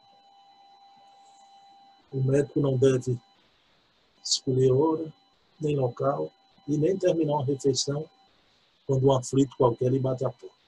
O 2.12 2.22
médico 2.22 2.60
não 2.60 2.76
deve 2.76 3.18
escolher 4.22 4.72
hora, 4.72 5.12
nem 5.60 5.76
local, 5.76 6.32
e 6.66 6.76
nem 6.76 6.96
terminar 6.96 7.34
uma 7.34 7.44
refeição 7.44 8.08
quando 8.86 9.06
um 9.06 9.12
aflito 9.12 9.56
qualquer 9.56 9.90
lhe 9.90 9.98
bate 9.98 10.24
a 10.24 10.30
porta. 10.30 10.59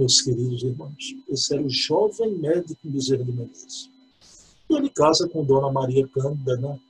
Meus 0.00 0.22
queridos 0.22 0.62
irmãos, 0.62 1.14
esse 1.28 1.52
era 1.52 1.62
o 1.62 1.68
jovem 1.68 2.34
médico 2.38 2.88
Bezerra 2.88 3.22
de 3.22 3.32
Menezes. 3.32 3.90
E 4.70 4.74
ele 4.74 4.88
casa 4.88 5.28
com 5.28 5.44
Dona 5.44 5.70
Maria 5.70 6.08
Cândida, 6.08 6.56
né? 6.56 6.80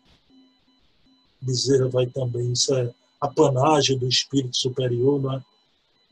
Bezerra 1.41 1.89
vai 1.89 2.07
também, 2.07 2.53
isso 2.53 2.73
é 2.73 2.95
apanagem 3.21 3.99
do 3.99 4.07
espírito 4.07 4.57
superior, 4.57 5.21
né? 5.21 5.45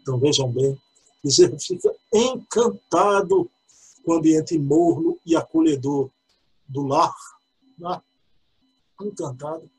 Então 0.01 0.19
vejam 0.19 0.51
bem, 0.51 0.77
Bezerra 1.23 1.57
fica 1.61 1.89
encantado 2.13 3.49
com 4.05 4.11
o 4.11 4.15
ambiente 4.17 4.59
morno 4.59 5.17
e 5.25 5.37
acolhedor 5.37 6.11
do 6.67 6.83
lar, 6.83 7.15
né? 7.79 8.03
encantado, 9.01 9.71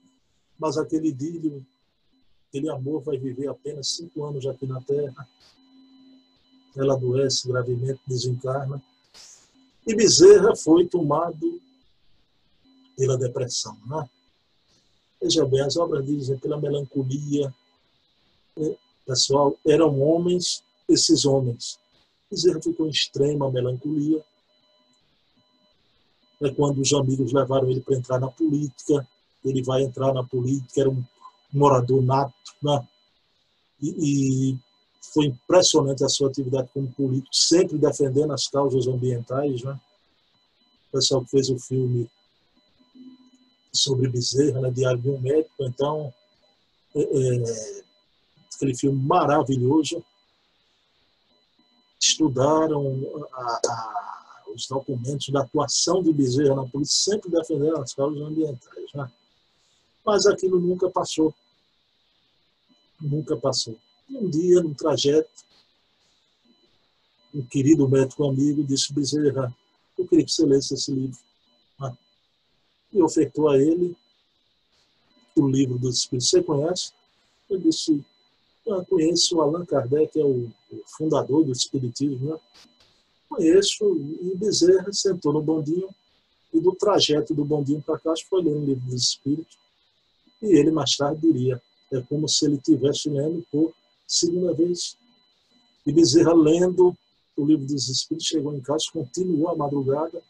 mas 0.58 0.78
aquele 0.78 1.10
idílio, 1.10 1.66
aquele 2.48 2.70
amor 2.70 3.02
vai 3.02 3.18
viver 3.18 3.50
apenas 3.50 3.98
cinco 3.98 4.24
anos 4.24 4.48
aqui 4.48 4.66
na 4.66 4.80
Terra. 4.80 5.28
Ela 6.76 6.94
adoece 6.94 7.48
gravemente, 7.48 8.00
desencarna. 8.08 8.82
E 9.86 9.96
Bezerra 9.96 10.56
foi 10.56 10.86
tomado 10.88 11.62
pela 12.96 13.18
depressão. 13.18 13.78
Né? 13.86 14.10
Veja 15.22 15.46
bem, 15.46 15.62
as 15.62 15.78
obras 15.78 16.06
dizem 16.06 16.38
pela 16.38 16.60
melancolia. 16.60 17.54
É, 18.58 18.78
pessoal, 19.06 19.58
eram 19.66 20.00
homens, 20.02 20.64
esses 20.88 21.26
homens. 21.26 21.80
Bezerra 22.30 22.62
ficou 22.62 22.86
em 22.86 22.92
extrema 22.92 23.52
melancolia. 23.52 24.24
É 26.42 26.50
quando 26.52 26.80
os 26.80 26.94
amigos 26.94 27.34
levaram 27.34 27.70
ele 27.70 27.82
para 27.82 27.98
entrar 27.98 28.20
na 28.20 28.30
política 28.30 29.06
ele 29.44 29.64
vai 29.64 29.84
entrar 29.84 30.14
na 30.14 30.24
política, 30.24 30.82
era 30.82 30.90
um 30.90 31.04
morador 31.52 32.02
nato, 32.02 32.34
né? 32.62 32.88
E, 33.82 34.52
e, 34.52 34.58
foi 35.02 35.26
impressionante 35.26 36.04
a 36.04 36.10
sua 36.10 36.30
atividade 36.30 36.70
como 36.74 36.92
político, 36.92 37.34
sempre 37.34 37.78
defendendo 37.78 38.34
as 38.34 38.48
causas 38.48 38.88
ambientais, 38.88 39.64
né? 39.64 39.80
O 40.88 40.92
pessoal 40.92 41.24
que 41.24 41.32
fez 41.32 41.50
o 41.50 41.58
filme 41.58 42.10
sobre 43.72 44.10
Bezerra, 44.10 44.62
né? 44.62 44.72
Diário 44.72 45.02
de 45.02 45.10
um 45.10 45.20
Médico, 45.20 45.64
então, 45.64 46.14
é, 46.96 47.02
é, 47.02 47.84
aquele 48.54 48.76
filme 48.76 49.02
maravilhoso. 49.02 50.04
Estudaram 52.02 53.28
a, 53.34 53.60
a, 53.68 54.44
os 54.54 54.68
documentos 54.68 55.30
da 55.30 55.42
atuação 55.42 56.02
de 56.02 56.14
Bezerra 56.14 56.56
na 56.56 56.66
polícia, 56.66 57.12
sempre 57.14 57.30
defendendo 57.30 57.78
as 57.78 57.94
causas 57.94 58.22
ambientais, 58.22 58.94
né? 58.94 59.12
mas 60.06 60.26
aquilo 60.26 60.60
nunca 60.60 60.90
passou. 60.90 61.34
Nunca 63.02 63.38
passou. 63.38 63.78
Um 64.10 64.30
dia, 64.30 64.62
num 64.62 64.74
trajeto, 64.74 65.30
um 67.34 67.46
querido 67.46 67.88
médico 67.88 68.26
amigo 68.26 68.64
disse, 68.64 68.92
Bezerra, 68.92 69.56
eu 69.98 70.08
queria 70.08 70.26
que 70.26 70.32
você 70.32 70.46
lesse 70.46 70.74
esse 70.74 70.92
livro. 70.92 71.18
Ah. 71.80 71.96
E 72.92 73.02
ofertou 73.02 73.50
a 73.50 73.58
ele 73.58 73.96
o 75.36 75.48
livro 75.48 75.78
dos 75.78 76.00
Espíritos. 76.00 76.30
Você 76.30 76.42
conhece? 76.42 76.92
Eu 77.50 77.60
disse, 77.60 78.04
eu 78.66 78.86
conheço 78.86 79.38
o 79.38 79.42
Allan 79.42 79.66
Kardec, 79.66 80.20
é 80.20 80.24
o, 80.24 80.50
fundador 80.98 81.44
do 81.44 81.52
Espiritismo. 81.52 82.32
Né? 82.32 82.40
Conheço, 83.30 83.86
e 84.22 84.36
Bezerra 84.36 84.92
sentou 84.92 85.34
no 85.34 85.42
bondinho, 85.42 85.90
e 86.52 86.60
do 86.60 86.74
trajeto 86.74 87.34
do 87.34 87.46
bondinho 87.46 87.82
para 87.82 88.00
cá, 88.00 88.14
foi 88.28 88.44
ler 88.44 88.56
um 88.56 88.66
livro 88.66 88.86
dos 88.90 89.04
Espíritos. 89.04 89.58
E 90.42 90.48
ele 90.48 90.72
mais 90.72 90.96
tarde 90.96 91.22
diria: 91.22 91.62
é 91.92 92.02
como 92.02 92.28
se 92.28 92.46
ele 92.46 92.58
tivesse 92.58 93.10
lendo 93.10 93.46
por 93.52 93.74
segunda 94.10 94.54
vez. 94.54 94.98
E 95.86 95.94
Bezerra, 95.94 96.34
lendo 96.34 96.98
o 97.38 97.46
livro 97.46 97.66
dos 97.66 97.88
Espíritos, 97.88 98.28
chegou 98.28 98.54
em 98.54 98.62
casa, 98.62 98.86
continuou 98.92 99.50
a 99.50 99.56
madrugada 99.56 100.22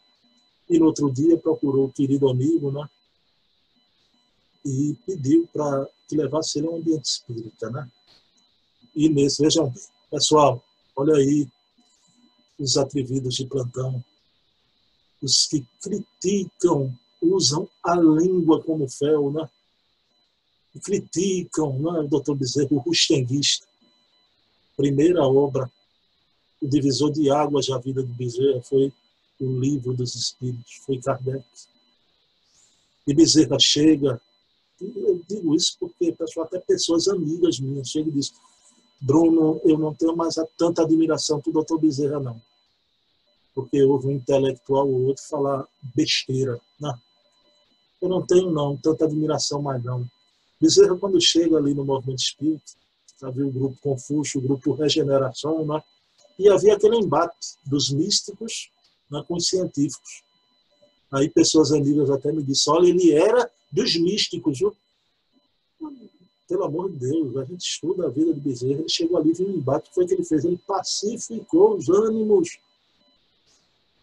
e 0.68 0.78
no 0.78 0.86
outro 0.86 1.10
dia 1.10 1.36
procurou 1.38 1.86
o 1.86 1.92
querido 1.92 2.28
amigo, 2.28 2.70
né? 2.70 2.88
E 4.64 4.94
pediu 5.06 5.48
para 5.52 5.88
que 6.06 6.16
levasse 6.16 6.58
ele 6.58 6.68
a 6.68 6.70
um 6.70 6.76
ambiente 6.76 7.06
espírita, 7.06 7.70
né? 7.70 7.90
E 8.94 9.08
nesse, 9.08 9.42
vejam 9.42 9.70
bem, 9.70 9.82
pessoal, 10.10 10.62
olha 10.94 11.14
aí 11.14 11.48
os 12.58 12.76
atrevidos 12.76 13.36
de 13.36 13.46
plantão, 13.46 14.04
os 15.22 15.46
que 15.46 15.66
criticam, 15.82 16.94
usam 17.22 17.68
a 17.82 17.94
língua 17.94 18.62
como 18.62 18.88
fel, 18.88 19.30
né? 19.32 19.48
criticam 20.78 21.78
não 21.78 21.96
é, 21.96 22.00
o 22.00 22.08
doutor 22.08 22.36
Bezerra, 22.36 22.68
o 22.70 22.78
rustenguista. 22.78 23.66
Primeira 24.80 25.22
obra, 25.22 25.70
o 26.58 26.66
divisor 26.66 27.12
de 27.12 27.30
águas 27.30 27.66
da 27.66 27.76
vida 27.76 28.02
de 28.02 28.10
Bezerra 28.14 28.62
foi 28.62 28.90
o 29.38 29.60
livro 29.60 29.92
dos 29.92 30.14
Espíritos, 30.14 30.76
foi 30.86 30.98
Kardec. 30.98 31.44
E 33.06 33.12
Bezerra 33.12 33.58
chega, 33.58 34.18
eu 34.80 35.22
digo 35.28 35.54
isso 35.54 35.76
porque, 35.78 36.12
pessoal, 36.12 36.46
até 36.46 36.58
pessoas 36.60 37.08
amigas 37.08 37.60
minhas 37.60 37.90
chegam 37.90 38.08
e 38.08 38.12
dizem, 38.12 38.32
Bruno, 38.98 39.60
eu 39.64 39.76
não 39.76 39.94
tenho 39.94 40.16
mais 40.16 40.36
tanta 40.56 40.80
admiração 40.80 41.42
o 41.44 41.52
doutor 41.52 41.78
Bezerra, 41.78 42.18
não. 42.18 42.40
Porque 43.54 43.82
houve 43.82 44.06
um 44.06 44.12
intelectual 44.12 44.88
ou 44.88 45.08
outro 45.08 45.22
falar 45.24 45.68
besteira. 45.94 46.58
Não. 46.80 46.98
Eu 48.00 48.08
não 48.08 48.26
tenho, 48.26 48.50
não, 48.50 48.78
tanta 48.78 49.04
admiração 49.04 49.60
mais, 49.60 49.84
não. 49.84 50.08
Bezerra, 50.58 50.96
quando 50.96 51.20
chega 51.20 51.58
ali 51.58 51.74
no 51.74 51.84
movimento 51.84 52.20
espírita, 52.20 52.80
havia 53.22 53.46
o 53.46 53.50
grupo 53.50 53.76
Confúcio, 53.80 54.40
o 54.40 54.42
grupo 54.42 54.72
Regeneração, 54.72 55.64
né? 55.64 55.82
e 56.38 56.48
havia 56.48 56.74
aquele 56.74 56.96
embate 56.96 57.56
dos 57.66 57.90
místicos 57.90 58.70
né, 59.10 59.22
com 59.26 59.36
os 59.36 59.46
científicos. 59.46 60.22
Aí 61.12 61.28
pessoas 61.28 61.72
amigas 61.72 62.08
até 62.10 62.32
me 62.32 62.42
disseram, 62.42 62.78
olha, 62.78 62.88
ele 62.88 63.12
era 63.12 63.50
dos 63.70 63.96
místicos, 63.96 64.58
viu? 64.58 64.74
Pelo 66.48 66.64
amor 66.64 66.90
de 66.90 66.98
Deus, 66.98 67.36
a 67.36 67.44
gente 67.44 67.60
estuda 67.60 68.06
a 68.06 68.10
vida 68.10 68.32
de 68.32 68.40
Bezerra, 68.40 68.80
ele 68.80 68.88
chegou 68.88 69.18
ali, 69.18 69.32
viu 69.32 69.48
um 69.48 69.52
embate, 69.52 69.86
o 69.86 69.88
que 69.88 69.94
foi 69.94 70.06
que 70.06 70.14
ele 70.14 70.24
fez? 70.24 70.44
Ele 70.44 70.58
pacificou 70.66 71.76
os 71.76 71.88
ânimos. 71.88 72.58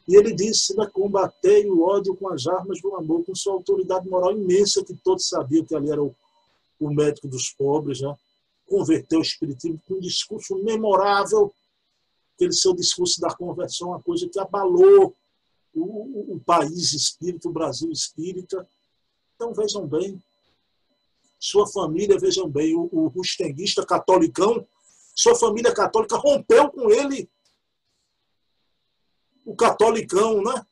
E 0.07 0.15
ele 0.15 0.33
disse, 0.33 0.75
né, 0.77 0.85
combatei 0.93 1.69
o 1.69 1.81
ódio 1.81 2.15
com 2.15 2.29
as 2.29 2.47
armas 2.47 2.81
do 2.81 2.95
amor, 2.95 3.25
com 3.25 3.35
sua 3.35 3.53
autoridade 3.53 4.07
moral 4.07 4.31
imensa, 4.31 4.83
que 4.83 4.93
todos 4.93 5.27
sabiam 5.27 5.65
que 5.65 5.75
ali 5.75 5.89
era 5.89 6.01
o 6.01 6.15
o 6.79 6.93
médico 6.93 7.27
dos 7.27 7.49
pobres, 7.49 8.01
né? 8.01 8.15
Converteu 8.67 9.19
o 9.19 9.23
espiritismo 9.23 9.81
com 9.87 9.95
um 9.95 9.99
discurso 9.99 10.55
memorável, 10.63 11.53
aquele 12.35 12.53
seu 12.53 12.73
discurso 12.73 13.19
da 13.19 13.33
conversão, 13.33 13.89
uma 13.89 14.01
coisa 14.01 14.29
que 14.29 14.39
abalou 14.39 15.15
o, 15.73 16.35
o, 16.35 16.39
país 16.39 16.93
espírita, 16.93 17.49
o 17.49 17.51
Brasil 17.51 17.91
espírita. 17.91 18.67
Então 19.35 19.53
vejam 19.53 19.87
bem, 19.87 20.21
sua 21.39 21.67
família, 21.67 22.17
vejam 22.19 22.49
bem, 22.49 22.75
o, 22.75 22.89
o 22.91 23.07
rustenguista 23.07 23.85
catolicão, 23.85 24.67
sua 25.15 25.35
família 25.35 25.73
católica 25.73 26.15
rompeu 26.15 26.69
com 26.69 26.91
ele. 26.91 27.29
O 29.45 29.55
catolicão, 29.55 30.43
né? 30.43 30.65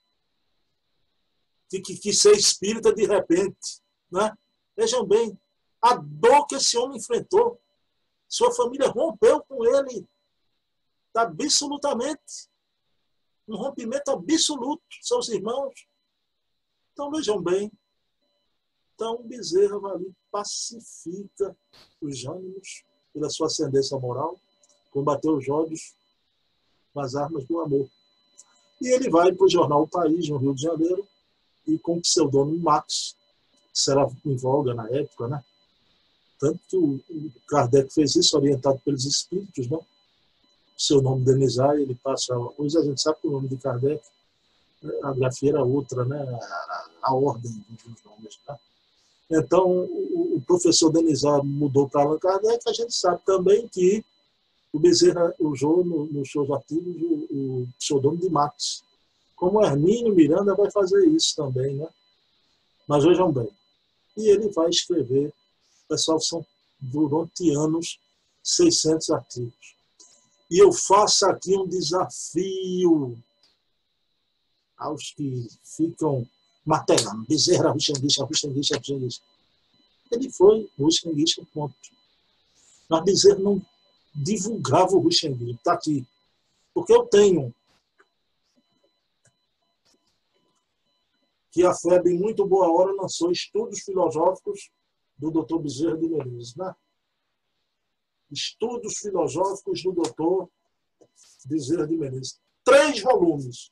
Que, 1.69 1.81
que, 1.81 1.97
que 1.97 2.13
ser 2.13 2.33
espírita 2.33 2.93
de 2.93 3.05
repente, 3.05 3.81
né? 4.11 4.35
Vejam 4.77 5.05
bem, 5.05 5.39
a 5.81 5.95
dor 5.95 6.45
que 6.45 6.55
esse 6.55 6.77
homem 6.77 6.97
enfrentou. 6.97 7.59
Sua 8.35 8.53
família 8.53 8.89
rompeu 8.89 9.41
com 9.45 9.63
ele 9.63 10.05
absolutamente. 11.15 12.49
Um 13.47 13.55
rompimento 13.55 14.11
absoluto, 14.11 14.83
seus 15.01 15.29
irmãos. 15.29 15.87
Então 16.91 17.09
vejam 17.11 17.41
bem. 17.41 17.71
Então 18.93 19.23
Bezerra 19.23 19.79
vai 19.79 19.93
ali, 19.93 20.13
pacifica 20.29 21.55
os 22.01 22.25
ânimos 22.25 22.83
pela 23.13 23.29
sua 23.29 23.47
ascendência 23.47 23.97
moral, 23.97 24.37
combateu 24.91 25.37
os 25.37 25.47
ódios 25.47 25.95
com 26.93 26.99
as 26.99 27.15
armas 27.15 27.45
do 27.45 27.61
amor. 27.61 27.89
E 28.81 28.89
ele 28.89 29.09
vai 29.09 29.31
para 29.31 29.45
o 29.45 29.49
jornal 29.49 29.83
O 29.83 29.87
País, 29.87 30.27
no 30.27 30.39
Rio 30.39 30.53
de 30.53 30.63
Janeiro, 30.63 31.07
e 31.65 31.79
com 31.79 31.99
o 31.99 32.01
pseudônimo 32.01 32.61
Max, 32.61 33.15
que 33.71 33.79
será 33.79 34.05
em 34.25 34.35
voga 34.35 34.73
na 34.73 34.89
época, 34.89 35.29
né? 35.29 35.41
Tanto 36.45 36.59
que 36.67 36.77
o 36.77 37.31
Kardec 37.47 37.91
fez 37.91 38.15
isso 38.15 38.37
orientado 38.37 38.79
pelos 38.85 39.03
espíritos, 39.03 39.67
não? 39.67 39.79
O 39.79 39.85
seu 40.77 41.01
nome 41.01 41.25
Denizar, 41.25 41.75
ele 41.75 41.95
passa. 41.95 42.37
Hoje 42.55 42.77
a 42.77 42.83
gente 42.83 43.01
sabe 43.01 43.17
que 43.19 43.27
o 43.27 43.31
nome 43.31 43.47
de 43.47 43.57
Kardec, 43.57 44.03
a 45.01 45.11
grafia 45.13 45.49
era 45.49 45.63
outra, 45.63 46.05
né? 46.05 46.21
A, 46.21 46.89
a 47.01 47.15
ordem 47.15 47.51
dos 47.69 48.03
nomes. 48.03 48.39
Né? 48.47 48.57
Então, 49.31 49.67
o, 49.67 50.35
o 50.35 50.41
professor 50.45 50.91
Denizar 50.91 51.43
mudou 51.43 51.89
para 51.89 52.03
Allan 52.03 52.19
Kardec, 52.19 52.61
a 52.67 52.73
gente 52.73 52.93
sabe 52.93 53.23
também 53.25 53.67
que 53.67 54.05
o 54.71 54.77
Bezerra 54.77 55.33
usou 55.39 55.83
no, 55.83 56.05
nos 56.05 56.29
seus 56.29 56.51
artigos 56.51 56.95
o, 57.01 57.63
o 57.63 57.67
pseudônimo 57.79 58.21
de 58.21 58.29
Max. 58.29 58.83
Como 59.35 59.65
Hermínio 59.65 60.13
Miranda 60.13 60.53
vai 60.53 60.69
fazer 60.69 61.07
isso 61.07 61.35
também, 61.35 61.75
né? 61.75 61.87
Mas 62.87 63.03
vejam 63.03 63.31
bem, 63.31 63.49
e 64.15 64.29
ele 64.29 64.49
vai 64.49 64.69
escrever, 64.69 65.33
pessoal, 65.87 66.19
são 66.19 66.45
durante 66.79 67.49
anos 67.51 67.99
600 68.43 69.09
artigos. 69.09 69.75
E 70.49 70.59
eu 70.59 70.71
faço 70.71 71.25
aqui 71.25 71.57
um 71.57 71.67
desafio 71.67 73.17
aos 74.77 75.11
que 75.11 75.47
ficam 75.63 76.27
martelando, 76.65 77.25
Bezerra, 77.27 77.71
Ruxanguixa, 77.71 78.23
Ruxanguixa, 78.23 78.77
Ruxanguixa. 78.77 79.21
Ele 80.11 80.29
foi 80.29 80.69
Ruxanguixa, 80.77 81.45
ponto. 81.53 81.75
Mas 82.89 83.03
Bezerra 83.03 83.39
não 83.39 83.65
divulgava 84.13 84.95
o 84.95 84.99
Ruxanguixa. 84.99 85.55
Está 85.55 85.73
aqui. 85.73 86.05
Porque 86.73 86.93
eu 86.93 87.05
tenho 87.05 87.53
que 91.51 91.65
a 91.65 91.73
FEB, 91.73 92.09
em 92.09 92.19
muito 92.19 92.45
boa 92.45 92.69
hora, 92.69 92.91
lançou 92.91 93.31
estudos 93.31 93.79
filosóficos 93.79 94.69
do 95.17 95.31
Dr. 95.31 95.59
Bezerra 95.59 95.97
de 95.97 96.07
Menezes. 96.07 96.55
Né? 96.55 96.75
Estudos 98.31 98.97
filosóficos 98.97 99.83
do 99.83 99.91
Dr. 99.91 100.47
Bezerra 101.45 101.87
de 101.87 101.97
Menezes. 101.97 102.39
Três 102.63 103.01
volumes. 103.01 103.71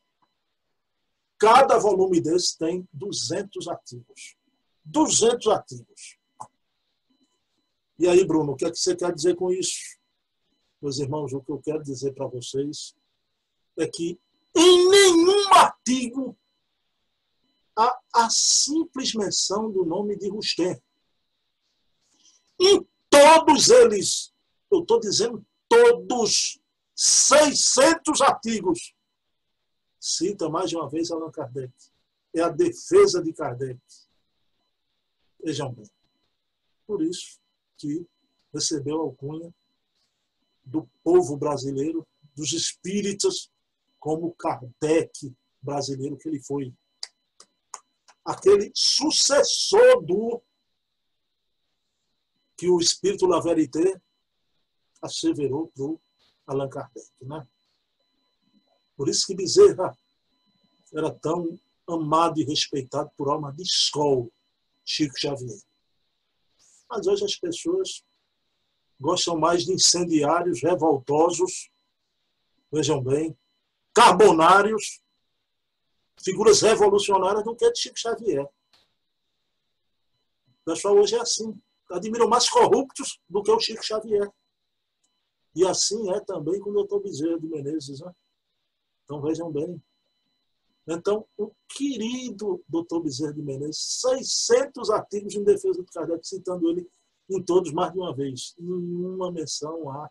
Cada 1.37 1.77
volume 1.77 2.21
desse 2.21 2.57
tem 2.57 2.87
200 2.93 3.67
artigos. 3.67 4.37
200 4.85 5.47
artigos. 5.47 6.17
E 7.99 8.07
aí, 8.07 8.25
Bruno, 8.25 8.53
o 8.53 8.55
que, 8.55 8.65
é 8.65 8.71
que 8.71 8.77
você 8.77 8.95
quer 8.95 9.13
dizer 9.13 9.35
com 9.35 9.51
isso? 9.51 9.97
Meus 10.81 10.99
irmãos, 10.99 11.31
o 11.33 11.41
que 11.41 11.51
eu 11.51 11.61
quero 11.61 11.83
dizer 11.83 12.13
para 12.13 12.27
vocês 12.27 12.95
é 13.77 13.87
que 13.87 14.19
em 14.55 14.89
nenhum 14.89 15.53
artigo 15.53 16.37
há 17.75 17.99
a 18.13 18.29
simples 18.29 19.13
menção 19.13 19.71
do 19.71 19.85
nome 19.85 20.17
de 20.17 20.29
Rustem. 20.29 20.81
Em 22.59 22.85
todos 23.09 23.69
eles, 23.69 24.33
eu 24.71 24.81
estou 24.81 24.99
dizendo 24.99 25.45
todos, 25.67 26.59
600 26.95 28.21
artigos, 28.21 28.93
cita 29.99 30.49
mais 30.49 30.69
de 30.69 30.75
uma 30.75 30.89
vez 30.89 31.11
Allan 31.11 31.31
Kardec. 31.31 31.73
É 32.33 32.41
a 32.41 32.49
defesa 32.49 33.21
de 33.21 33.33
Kardec. 33.33 33.79
Vejam 35.43 35.73
bem. 35.73 35.89
Por 36.85 37.01
isso 37.01 37.39
que 37.77 38.05
recebeu 38.53 38.97
a 38.97 39.03
alcunha 39.03 39.53
do 40.63 40.89
povo 41.03 41.37
brasileiro, 41.37 42.05
dos 42.35 42.53
espíritas, 42.53 43.51
como 43.99 44.33
Kardec 44.35 45.35
brasileiro 45.61 46.17
que 46.17 46.27
ele 46.27 46.41
foi 46.41 46.73
aquele 48.25 48.71
sucessor 48.73 50.01
do 50.01 50.41
que 52.63 52.69
o 52.69 52.79
Espírito 52.79 53.25
La 53.25 53.41
Verité 53.41 54.01
asseverou 55.01 55.69
para 55.75 55.83
o 55.83 56.01
Allan 56.47 56.69
Kardec. 56.69 57.09
Né? 57.21 57.45
Por 58.95 59.09
isso 59.09 59.27
que 59.27 59.35
Bezerra 59.35 59.93
era 60.93 61.13
tão 61.13 61.59
amado 61.85 62.39
e 62.39 62.45
respeitado 62.45 63.11
por 63.17 63.27
alma 63.27 63.51
de 63.51 63.63
escola, 63.63 64.29
Chico 64.85 65.19
Xavier. 65.19 65.59
Mas 66.89 67.05
hoje 67.05 67.25
as 67.25 67.35
pessoas 67.35 68.01
gostam 68.97 69.37
mais 69.37 69.65
de 69.65 69.73
incendiários 69.73 70.61
revoltosos, 70.61 71.69
vejam 72.71 73.03
bem, 73.03 73.37
carbonários, 73.93 75.01
figuras 76.17 76.61
revolucionárias 76.61 77.43
do 77.43 77.57
que 77.57 77.69
de 77.69 77.77
Chico 77.77 77.99
Xavier. 77.99 78.45
O 78.45 78.49
pessoal 80.63 80.95
hoje 80.95 81.15
é 81.15 81.19
assim. 81.19 81.61
Admiram 81.93 82.27
mais 82.27 82.49
corruptos 82.49 83.19
do 83.29 83.43
que 83.43 83.51
o 83.51 83.59
Chico 83.59 83.83
Xavier. 83.83 84.29
E 85.55 85.65
assim 85.65 86.09
é 86.11 86.19
também 86.19 86.59
com 86.59 86.71
o 86.71 86.73
doutor 86.73 87.01
Bezerra 87.01 87.39
de 87.39 87.47
Menezes. 87.47 87.99
Né? 88.01 88.11
Então 89.03 89.21
vejam 89.21 89.51
bem. 89.51 89.81
Então, 90.85 91.25
o 91.37 91.51
querido 91.69 92.61
doutor 92.67 93.01
Bezerra 93.01 93.33
de 93.33 93.41
Menezes, 93.41 94.01
600 94.01 94.89
artigos 94.89 95.35
em 95.35 95.43
defesa 95.43 95.81
do 95.81 95.85
Kardec, 95.85 96.27
citando 96.27 96.69
ele 96.69 96.89
em 97.29 97.41
todos 97.41 97.71
mais 97.71 97.93
de 97.93 97.99
uma 97.99 98.13
vez. 98.13 98.53
Nenhuma 98.57 99.31
menção 99.31 99.89
a 99.89 100.09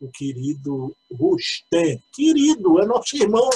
o 0.00 0.08
querido 0.12 0.94
Rustem. 1.10 2.00
Querido, 2.14 2.78
é 2.80 2.86
nosso 2.86 3.16
irmão 3.16 3.50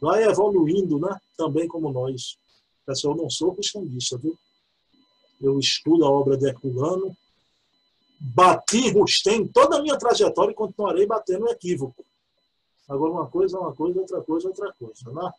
vai 0.00 0.24
evoluindo, 0.24 0.98
né? 0.98 1.16
Também 1.36 1.68
como 1.68 1.92
nós. 1.92 2.36
Pessoal, 2.84 3.14
eu 3.14 3.22
não 3.22 3.30
sou 3.30 3.54
cristãoista, 3.54 4.18
viu? 4.18 4.36
Eu 5.40 5.58
estudo 5.58 6.04
a 6.04 6.10
obra 6.10 6.36
de 6.36 6.46
Herculano, 6.46 7.16
bati 8.20 8.90
Rustem 8.90 9.46
toda 9.48 9.78
a 9.78 9.82
minha 9.82 9.98
trajetória 9.98 10.52
e 10.52 10.54
continuarei 10.54 11.06
batendo 11.06 11.48
equívoco. 11.48 12.04
Agora, 12.88 13.12
uma 13.12 13.26
coisa 13.26 13.56
é 13.56 13.60
uma 13.60 13.74
coisa, 13.74 14.00
outra 14.00 14.22
coisa 14.22 14.46
é 14.46 14.50
outra 14.50 14.72
coisa, 14.72 15.12
né? 15.12 15.32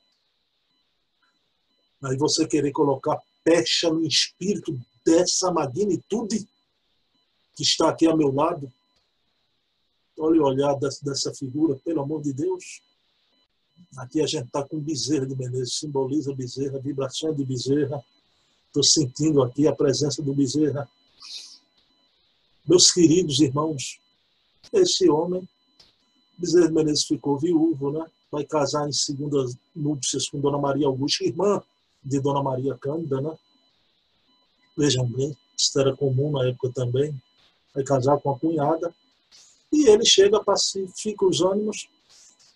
Aí 2.04 2.18
você 2.18 2.46
querer 2.46 2.72
colocar 2.72 3.20
pecha 3.44 3.90
no 3.90 4.06
espírito 4.06 4.78
dessa 5.06 5.52
magnitude 5.52 6.48
que 7.56 7.64
está 7.64 7.90
aqui 7.90 8.06
ao 8.06 8.16
meu 8.16 8.32
lado. 8.32 8.72
Olha 10.20 10.42
o 10.42 10.46
olhar 10.46 10.76
dessa 10.76 11.34
figura, 11.34 11.76
pelo 11.84 12.02
amor 12.02 12.22
de 12.22 12.34
Deus. 12.34 12.82
Aqui 13.98 14.22
a 14.22 14.28
gente 14.28 14.48
está 14.48 14.64
com 14.64 14.80
Bezerra 14.80 15.26
de 15.26 15.36
Menezes, 15.36 15.80
simboliza 15.80 16.36
Bezerra, 16.36 16.80
vibração 16.80 17.34
de 17.34 17.46
Bezerra. 17.46 18.04
Estou 18.68 18.84
sentindo 18.84 19.42
aqui 19.42 19.68
a 19.68 19.76
presença 19.76 20.22
do 20.22 20.34
Bezerra. 20.34 20.88
Meus 22.68 22.92
queridos 22.92 23.40
irmãos, 23.40 24.00
esse 24.72 25.10
homem, 25.10 25.48
Bezerra 26.38 26.70
Menezes 26.70 27.06
ficou 27.06 27.40
viúvo, 27.40 27.92
né? 27.92 28.06
vai 28.32 28.46
casar 28.46 28.88
em 28.88 28.92
segunda 28.92 29.46
núpcias 29.76 30.30
com 30.30 30.40
Dona 30.40 30.58
Maria 30.58 30.88
Augusta, 30.88 31.24
irmã 31.24 31.62
de 32.04 32.20
Dona 32.20 32.44
Maria 32.44 32.78
Cândida, 32.78 33.22
né? 33.22 33.38
Vejam 34.78 35.10
bem, 35.10 35.36
isso 35.58 35.80
era 35.80 35.96
comum 35.96 36.32
na 36.32 36.48
época 36.48 36.72
também. 36.74 37.20
Vai 37.74 37.84
casar 37.84 38.20
com 38.20 38.32
a 38.32 38.40
cunhada. 38.40 38.94
E 39.72 39.88
ele 39.88 40.06
chega, 40.06 40.44
pacifica 40.44 41.26
os 41.26 41.42
ânimos 41.42 41.90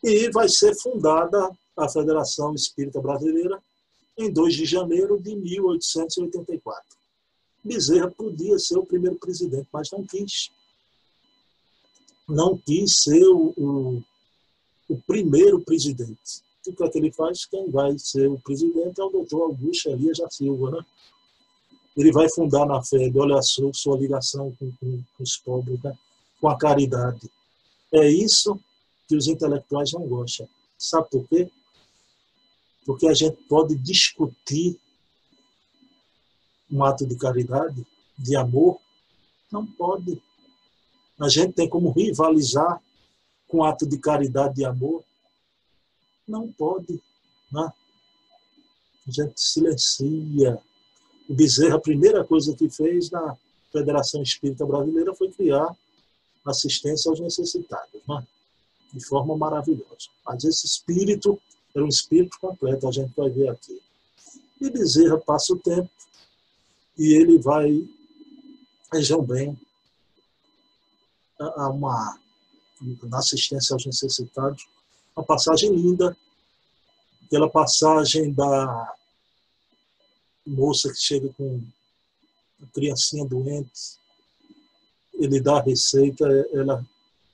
e 0.04 0.30
vai 0.32 0.48
ser 0.48 0.76
fundada 0.76 1.50
a 1.76 1.90
Federação 1.90 2.54
Espírita 2.54 3.02
Brasileira 3.02 3.62
em 4.18 4.32
2 4.32 4.54
de 4.54 4.66
janeiro 4.66 5.20
de 5.20 5.36
1884. 5.36 6.98
Bezerra 7.64 8.10
podia 8.12 8.58
ser 8.58 8.78
o 8.78 8.86
primeiro 8.86 9.18
presidente, 9.18 9.68
mas 9.72 9.90
não 9.92 10.06
quis. 10.06 10.50
Não 12.28 12.58
quis 12.58 13.04
ser 13.04 13.24
o, 13.28 13.54
o, 13.58 14.04
o 14.90 15.02
primeiro 15.06 15.62
presidente. 15.62 16.42
O 16.68 16.74
que 16.74 16.84
é 16.84 16.90
que 16.90 16.98
ele 16.98 17.12
faz? 17.12 17.46
Quem 17.46 17.70
vai 17.70 17.98
ser 17.98 18.28
o 18.30 18.40
presidente 18.40 19.00
é 19.00 19.04
o 19.04 19.10
doutor 19.10 19.44
Augusto 19.44 19.90
Elias 19.90 20.18
da 20.18 20.30
Silva, 20.30 20.72
né? 20.72 20.86
Ele 21.98 22.12
vai 22.12 22.28
fundar 22.30 22.66
na 22.66 22.82
FEB, 22.84 23.20
olha 23.20 23.38
a 23.38 23.42
sua, 23.42 23.72
sua 23.74 23.98
ligação 23.98 24.56
com, 24.58 24.72
com, 24.80 25.04
com 25.18 25.24
os 25.24 25.38
pobres, 25.38 25.82
né? 25.84 25.98
com 26.40 26.48
a 26.48 26.58
caridade. 26.58 27.30
É 27.92 28.10
isso 28.10 28.58
que 29.08 29.16
os 29.16 29.28
intelectuais 29.28 29.92
não 29.92 30.08
gostam. 30.08 30.48
Sabe 30.78 31.10
por 31.10 31.28
quê? 31.28 31.52
Porque 32.86 33.08
a 33.08 33.14
gente 33.14 33.38
pode 33.44 33.76
discutir 33.76 34.80
um 36.70 36.84
ato 36.84 37.06
de 37.06 37.16
caridade, 37.16 37.86
de 38.18 38.36
amor, 38.36 38.80
não 39.52 39.66
pode. 39.66 40.22
A 41.20 41.28
gente 41.28 41.54
tem 41.54 41.70
como 41.70 41.92
rivalizar 41.92 42.82
com 43.48 43.58
um 43.58 43.64
ato 43.64 43.86
de 43.86 43.98
caridade 43.98 44.56
de 44.56 44.66
amor? 44.66 45.04
Não 46.28 46.52
pode. 46.52 47.02
Né? 47.52 47.72
A 49.08 49.12
gente 49.12 49.40
silencia. 49.40 50.60
O 51.30 51.34
Bezerra, 51.34 51.76
a 51.76 51.82
primeira 51.82 52.24
coisa 52.24 52.56
que 52.56 52.70
fez 52.70 53.12
na 53.12 53.38
Federação 53.72 54.22
Espírita 54.22 54.66
Brasileira 54.66 55.14
foi 55.14 55.32
criar 55.32 55.76
assistência 56.46 57.10
aos 57.10 57.20
necessitados. 57.20 58.02
Né? 58.08 58.26
de 58.94 59.06
forma 59.06 59.38
maravilhosa. 59.38 60.10
Mas 60.26 60.44
esse 60.44 60.66
espírito 60.66 61.40
era 61.74 61.86
um 61.86 61.90
espírito 61.90 62.38
completo, 62.40 62.88
a 62.88 62.92
gente 62.92 63.14
vai 63.16 63.30
ver 63.30 63.50
aqui. 63.50 63.82
E 64.60 64.70
Bezerra 64.70 65.18
passa 65.18 65.54
o 65.54 65.60
tempo 65.60 65.90
e 66.98 67.14
ele 67.14 67.38
vai, 67.38 67.88
vejam 68.92 69.22
bem, 69.24 69.58
a 71.40 71.70
uma 71.70 72.20
na 73.04 73.20
assistência 73.20 73.74
aos 73.74 73.86
necessitados, 73.86 74.68
uma 75.16 75.24
passagem 75.24 75.72
linda, 75.74 76.18
aquela 77.26 77.50
passagem 77.50 78.34
da 78.34 78.96
moça 80.46 80.90
que 80.90 81.00
chega 81.00 81.32
com 81.34 81.62
a 82.62 82.66
criancinha 82.74 83.26
doente, 83.26 84.00
ele 85.14 85.40
dá 85.40 85.58
a 85.58 85.62
receita, 85.62 86.26
ela 86.52 86.84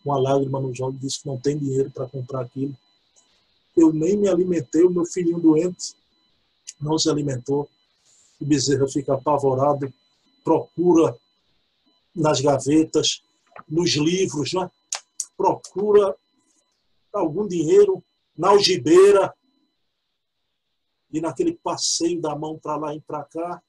uma 0.08 0.20
lágrima 0.20 0.60
nos 0.60 0.80
olhos, 0.80 1.00
disse 1.02 1.22
que 1.22 1.28
não 1.28 1.38
tem 1.38 1.58
dinheiro 1.58 1.92
para 1.92 2.08
comprar 2.08 2.42
aquilo. 2.42 2.76
Eu 3.78 3.94
nem 3.94 4.18
me 4.18 4.28
alimentei, 4.28 4.84
o 4.84 4.90
meu 4.90 5.06
filhinho 5.06 5.40
doente 5.40 5.96
não 6.82 6.98
se 6.98 7.10
alimentou. 7.10 7.70
O 8.42 8.46
Bezerra 8.46 8.88
fica 8.88 9.14
apavorado, 9.14 9.94
procura 10.44 11.16
nas 12.16 12.42
gavetas, 12.42 13.24
nos 13.70 13.92
livros, 13.96 14.54
né? 14.54 14.70
procura 15.38 16.16
algum 17.14 17.48
dinheiro 17.48 18.04
na 18.36 18.50
algibeira 18.50 19.34
e 21.12 21.22
naquele 21.22 21.54
passeio 21.54 22.20
da 22.20 22.36
mão 22.36 22.60
para 22.60 22.76
lá 22.76 22.96
e 22.96 23.02
para 23.02 23.24
cá, 23.24 23.64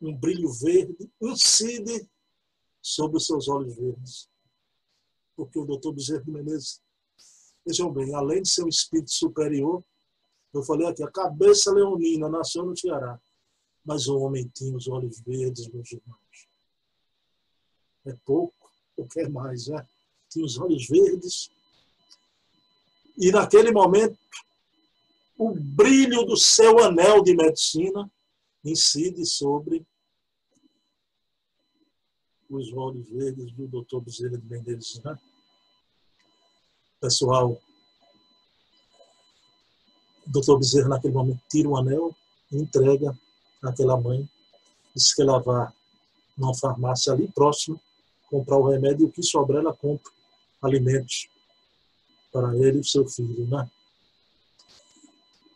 um 0.00 0.14
brilho 0.14 0.50
verde 0.52 1.10
incide 1.20 2.08
sobre 2.82 3.16
os 3.16 3.26
seus 3.26 3.48
olhos 3.48 3.74
verdes. 3.74 4.28
Porque 5.34 5.58
o 5.58 5.64
doutor 5.64 5.92
Bezerra 5.92 6.24
Menezes, 6.26 6.82
vejam 7.64 7.92
bem, 7.92 8.14
além 8.14 8.42
de 8.42 8.50
ser 8.50 8.64
um 8.64 8.68
espírito 8.68 9.10
superior, 9.10 9.82
eu 10.52 10.62
falei 10.62 10.86
aqui, 10.86 11.02
a 11.02 11.10
cabeça 11.10 11.72
leonina 11.72 12.28
nasceu 12.28 12.64
no 12.64 12.76
Ceará, 12.76 13.20
mas 13.84 14.06
o 14.06 14.18
homem 14.18 14.48
tinha 14.54 14.76
os 14.76 14.86
olhos 14.86 15.20
verdes, 15.20 15.68
meus 15.68 15.90
irmãos. 15.92 16.48
É 18.06 18.14
pouco, 18.24 18.70
ou 18.96 19.06
quer 19.06 19.28
mais, 19.28 19.66
né? 19.66 19.84
Tinha 20.30 20.44
os 20.44 20.58
olhos 20.58 20.86
verdes. 20.86 21.50
E 23.18 23.30
naquele 23.32 23.72
momento, 23.72 24.18
o 25.36 25.52
brilho 25.52 26.24
do 26.24 26.36
seu 26.36 26.78
anel 26.78 27.22
de 27.22 27.34
medicina 27.34 28.10
incide 28.64 29.26
sobre 29.26 29.84
os 32.48 32.72
olhos 32.72 33.08
verdes 33.08 33.52
do 33.52 33.66
Dr. 33.66 34.00
Bezerra 34.00 34.38
de 34.38 34.46
Mendes. 34.46 35.02
Né? 35.02 35.18
Pessoal, 37.04 37.60
o 40.26 40.30
doutor 40.30 40.58
Bezerra, 40.58 40.88
naquele 40.88 41.12
momento, 41.12 41.42
tira 41.50 41.68
o 41.68 41.76
anel 41.76 42.16
e 42.50 42.56
entrega 42.56 43.14
àquela 43.62 44.00
mãe. 44.00 44.26
Diz 44.96 45.12
que 45.12 45.20
ela 45.20 45.38
vá 45.38 45.70
numa 46.34 46.54
farmácia 46.54 47.12
ali 47.12 47.28
próximo 47.28 47.78
comprar 48.30 48.56
o 48.56 48.70
remédio 48.70 49.04
e 49.04 49.08
o 49.10 49.12
que 49.12 49.22
sobrar 49.22 49.60
ela 49.60 49.76
compra 49.76 50.10
alimentos 50.62 51.28
para 52.32 52.56
ele 52.56 52.78
e 52.78 52.80
o 52.80 52.84
seu 52.84 53.06
filho, 53.06 53.46
né? 53.48 53.70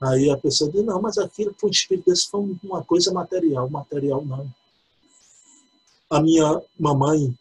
Aí 0.02 0.30
a 0.30 0.36
pessoa 0.36 0.70
diz, 0.70 0.84
não, 0.84 1.00
mas 1.00 1.16
aquilo 1.16 1.54
para 1.54 1.66
um 1.66 1.70
espírito 1.70 2.10
desse 2.10 2.28
foi 2.28 2.58
uma 2.62 2.84
coisa 2.84 3.10
material. 3.10 3.70
Material 3.70 4.22
não. 4.22 4.52
A 6.10 6.20
minha 6.20 6.62
mamãe, 6.78 7.34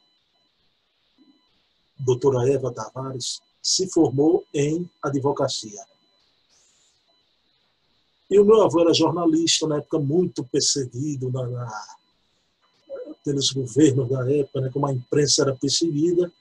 doutora 1.99 2.49
Eva 2.49 2.73
Tavares, 2.73 3.45
se 3.67 3.85
formou 3.89 4.45
em 4.53 4.89
advocacia. 5.03 5.85
E 8.29 8.39
o 8.39 8.45
meu 8.45 8.61
avô 8.61 8.79
era 8.79 8.93
jornalista, 8.93 9.67
na 9.67 9.79
época 9.79 9.99
muito 9.99 10.41
perseguido 10.45 11.29
na, 11.29 11.45
na, 11.45 11.87
pelos 13.25 13.51
governos 13.51 14.07
da 14.07 14.31
época, 14.31 14.61
né, 14.61 14.69
como 14.71 14.87
a 14.87 14.93
imprensa 14.93 15.41
era 15.41 15.53
perseguida. 15.53 16.31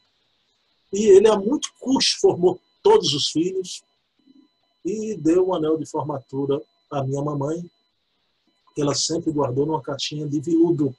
E 0.93 1.07
ele, 1.07 1.27
a 1.27 1.37
muito 1.37 1.69
custo, 1.81 2.21
formou 2.21 2.61
todos 2.81 3.13
os 3.13 3.31
filhos 3.31 3.83
e 4.85 5.17
deu 5.17 5.49
um 5.49 5.55
anel 5.55 5.77
de 5.77 5.85
formatura 5.85 6.63
à 6.89 7.03
minha 7.03 7.23
mamãe, 7.23 7.69
que 8.73 8.83
ela 8.83 8.95
sempre 8.95 9.33
guardou 9.33 9.67
numa 9.67 9.83
caixinha 9.83 10.29
de 10.29 10.39
viúdo. 10.39 10.95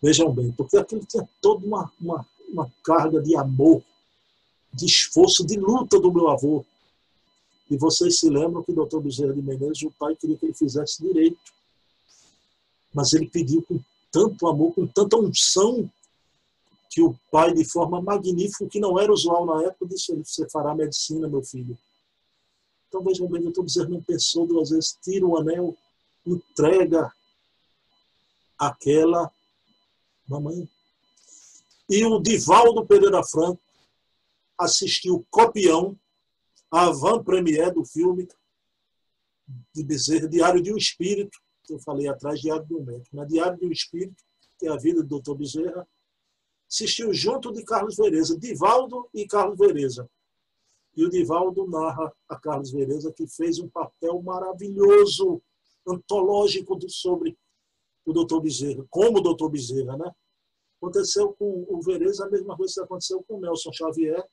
Vejam 0.00 0.32
bem, 0.32 0.52
porque 0.52 0.76
aquilo 0.76 1.04
tinha 1.04 1.28
toda 1.42 1.66
uma, 1.66 1.92
uma, 2.00 2.24
uma 2.48 2.72
carga 2.84 3.20
de 3.20 3.34
amor, 3.34 3.82
de 4.78 4.86
esforço, 4.86 5.44
de 5.44 5.58
luta 5.58 6.00
do 6.00 6.12
meu 6.12 6.28
avô 6.28 6.64
e 7.70 7.76
vocês 7.76 8.18
se 8.18 8.30
lembram 8.30 8.62
que 8.62 8.72
o 8.72 8.74
doutor 8.74 9.02
Bezerra 9.02 9.34
de 9.34 9.42
Menezes, 9.42 9.82
o 9.82 9.90
pai 9.90 10.16
queria 10.16 10.36
que 10.36 10.46
ele 10.46 10.54
fizesse 10.54 11.02
direito. 11.02 11.38
Mas 12.94 13.12
ele 13.12 13.28
pediu 13.28 13.62
com 13.62 13.78
tanto 14.10 14.46
amor, 14.46 14.72
com 14.74 14.86
tanta 14.86 15.18
unção, 15.18 15.90
que 16.90 17.02
o 17.02 17.14
pai, 17.30 17.52
de 17.52 17.64
forma 17.66 18.00
magnífica, 18.00 18.66
que 18.66 18.80
não 18.80 18.98
era 18.98 19.12
usual 19.12 19.44
na 19.44 19.64
época, 19.64 19.86
disse: 19.86 20.14
Você 20.16 20.48
fará 20.48 20.74
medicina, 20.74 21.28
meu 21.28 21.42
filho. 21.42 21.76
Então 22.88 23.04
vejam 23.04 23.28
bem, 23.28 23.42
o 23.42 23.44
doutor 23.44 23.64
Bezerra 23.64 23.90
não 23.90 24.02
pensou 24.02 24.46
duas 24.46 24.70
vezes, 24.70 24.96
tira 25.02 25.26
o 25.26 25.36
anel, 25.36 25.76
entrega 26.26 27.12
aquela 28.58 29.30
mamãe. 30.26 30.66
E 31.90 32.04
o 32.06 32.18
Divaldo 32.18 32.86
Pereira 32.86 33.22
Franco 33.22 33.60
assistiu 34.58 35.26
copião 35.30 35.98
a 36.70 36.86
avant-première 36.86 37.72
do 37.72 37.84
filme 37.84 38.26
de 39.74 39.82
Bezerra, 39.82 40.28
Diário 40.28 40.62
de 40.62 40.72
um 40.72 40.76
Espírito, 40.76 41.38
que 41.64 41.72
eu 41.74 41.78
falei 41.78 42.08
atrás, 42.08 42.40
Diário 42.40 42.66
de 42.66 42.74
um 42.74 42.84
Médico. 42.84 43.16
Na 43.16 43.24
Diário 43.24 43.58
de 43.58 43.66
um 43.66 43.72
Espírito, 43.72 44.22
que 44.58 44.66
é 44.66 44.70
a 44.70 44.76
vida 44.76 45.02
do 45.02 45.20
Dr. 45.20 45.34
Bezerra, 45.34 45.88
assistiu 46.70 47.14
junto 47.14 47.52
de 47.52 47.64
Carlos 47.64 47.96
Vereza, 47.96 48.38
Divaldo 48.38 49.08
e 49.14 49.26
Carlos 49.26 49.58
Vereza. 49.58 50.08
E 50.94 51.04
o 51.04 51.08
Divaldo 51.08 51.66
narra 51.66 52.12
a 52.28 52.36
Carlos 52.38 52.70
Vereza, 52.70 53.12
que 53.12 53.26
fez 53.26 53.58
um 53.58 53.68
papel 53.68 54.20
maravilhoso, 54.20 55.40
antológico 55.86 56.76
sobre 56.90 57.38
o 58.04 58.12
doutor 58.12 58.40
Bezerra, 58.40 58.84
como 58.90 59.18
o 59.18 59.22
doutor 59.22 59.48
Bezerra, 59.48 59.96
né? 59.96 60.10
Aconteceu 60.80 61.32
com 61.34 61.66
o 61.68 61.80
Vereza 61.80 62.26
a 62.26 62.30
mesma 62.30 62.56
coisa 62.56 62.74
que 62.74 62.80
aconteceu 62.80 63.22
com 63.22 63.36
o 63.36 63.40
Nelson 63.40 63.72
Xavier, 63.72 64.24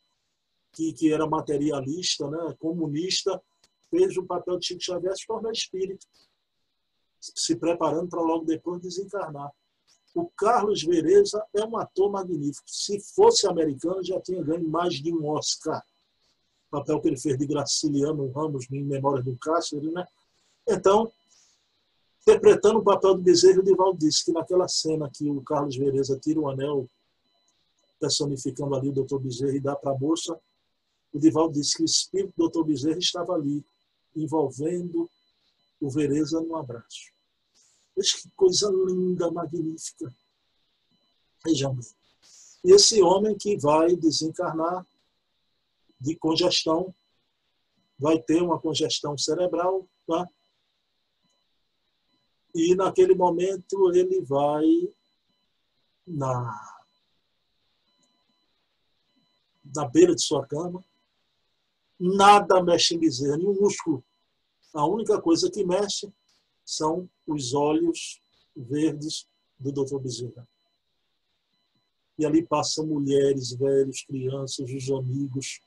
que, 0.75 0.93
que 0.93 1.11
era 1.11 1.25
materialista, 1.25 2.29
né, 2.29 2.55
comunista, 2.59 3.41
fez 3.89 4.17
o 4.17 4.23
papel 4.23 4.59
de 4.59 4.67
Chico 4.67 4.83
Xavier 4.83 5.15
se 5.15 5.25
tornar 5.25 5.51
espírito, 5.51 6.05
se 7.19 7.55
preparando 7.55 8.09
para 8.09 8.21
logo 8.21 8.45
depois 8.45 8.81
desencarnar. 8.81 9.51
O 10.13 10.29
Carlos 10.37 10.83
Vereza 10.83 11.43
é 11.53 11.65
um 11.65 11.77
ator 11.77 12.11
magnífico. 12.11 12.67
Se 12.67 12.99
fosse 12.99 13.47
americano, 13.47 14.03
já 14.03 14.19
tinha 14.21 14.41
ganho 14.43 14.67
mais 14.67 14.93
de 14.93 15.13
um 15.13 15.27
Oscar. 15.27 15.83
O 16.67 16.77
papel 16.77 17.01
que 17.01 17.07
ele 17.09 17.19
fez 17.19 17.37
de 17.37 17.45
Graciliano 17.45 18.31
Ramos 18.31 18.65
em 18.71 18.83
Memória 18.83 19.23
do 19.23 19.37
Cássio, 19.37 19.81
né? 19.91 20.05
Então, 20.67 21.11
interpretando 22.21 22.79
o 22.79 22.83
papel 22.83 23.15
do 23.15 23.21
Bezerra, 23.21 23.59
o 23.59 23.63
Divaldo 23.63 23.99
disse 23.99 24.25
que 24.25 24.31
naquela 24.31 24.67
cena 24.67 25.09
que 25.13 25.29
o 25.29 25.41
Carlos 25.41 25.75
Vereza 25.75 26.17
tira 26.17 26.39
o 26.39 26.49
anel 26.49 26.87
personificando 27.99 28.75
ali 28.75 28.89
o 28.89 28.93
doutor 28.93 29.19
Bezerra 29.19 29.55
e 29.55 29.59
dá 29.59 29.75
para 29.75 29.91
a 29.91 29.97
moça, 29.97 30.39
o 31.15 31.19
Divaldo 31.19 31.53
disse 31.53 31.77
que 31.77 31.83
o 31.83 31.85
espírito 31.85 32.33
do 32.35 32.49
Dr. 32.49 32.65
Bezerra 32.65 32.97
estava 32.97 33.33
ali, 33.35 33.65
envolvendo 34.13 35.09
o 35.79 35.89
Vereza 35.89 36.41
num 36.41 36.57
abraço. 36.57 37.09
Veja 37.95 38.17
que 38.17 38.29
coisa 38.31 38.69
linda, 38.69 39.31
magnífica. 39.31 40.13
Vejam 41.45 41.73
bem. 41.73 41.87
Esse 42.65 43.01
homem 43.01 43.37
que 43.37 43.57
vai 43.57 43.95
desencarnar 43.95 44.85
de 46.01 46.17
congestão, 46.17 46.93
vai 47.97 48.21
ter 48.21 48.41
uma 48.41 48.59
congestão 48.59 49.17
cerebral, 49.17 49.87
tá? 50.05 50.29
E 52.53 52.75
naquele 52.75 53.15
momento 53.15 53.93
ele 53.93 54.19
vai 54.19 54.65
na, 56.05 56.83
na 59.73 59.87
beira 59.87 60.13
de 60.13 60.21
sua 60.21 60.45
cama, 60.45 60.83
nada 61.99 62.61
mexe 62.63 62.95
em 62.95 62.99
bezerra, 62.99 63.37
nenhum 63.37 63.53
músculo. 63.53 64.03
A 64.73 64.85
única 64.85 65.21
coisa 65.21 65.49
que 65.49 65.63
mexe 65.63 66.11
são 66.65 67.09
os 67.25 67.53
olhos 67.53 68.21
verdes 68.55 69.27
do 69.59 69.71
Dr. 69.71 69.99
Bezerra. 69.99 70.47
E 72.17 72.25
ali 72.25 72.45
passam 72.45 72.85
mulheres, 72.85 73.51
velhos, 73.53 74.03
crianças, 74.03 74.69
os 74.69 74.89
amigos. 74.89 75.61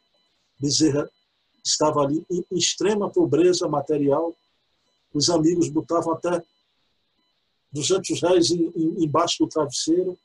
Bezerra 0.59 1.09
estava 1.65 2.01
ali 2.01 2.25
em 2.31 2.45
extrema 2.53 3.11
pobreza 3.11 3.69
material. 3.69 4.35
Os 5.13 5.31
amigos 5.31 5.69
botavam 5.69 6.13
até 6.13 6.43
200 7.73 8.21
reais 8.21 8.51
embaixo 8.51 9.45
do 9.45 9.49
travesseiro. 9.49 10.19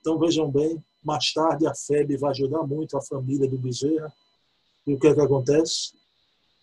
Então 0.00 0.18
vejam 0.18 0.50
bem, 0.50 0.82
mais 1.02 1.32
tarde 1.32 1.66
a 1.66 1.74
FEB 1.74 2.16
vai 2.16 2.30
ajudar 2.30 2.62
muito 2.66 2.96
a 2.96 3.02
família 3.02 3.48
do 3.48 3.58
Bezerra 3.58 4.12
e 4.88 4.94
o 4.94 4.98
que 4.98 5.06
é 5.06 5.14
que 5.14 5.20
acontece? 5.20 5.92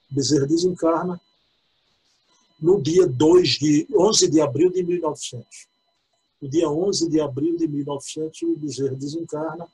Bezerra 0.09 0.47
desencarna 0.47 1.21
no 2.59 2.81
dia 2.81 3.05
2 3.05 3.49
de 3.49 3.87
11 3.95 4.31
de 4.31 4.41
abril 4.41 4.71
de 4.71 4.83
1900. 4.83 5.67
No 6.41 6.49
dia 6.49 6.69
11 6.69 7.09
de 7.09 7.21
abril 7.21 7.55
de 7.55 7.67
1900, 7.67 8.41
o 8.41 8.57
Bezerra 8.57 8.95
desencarna, 8.95 9.67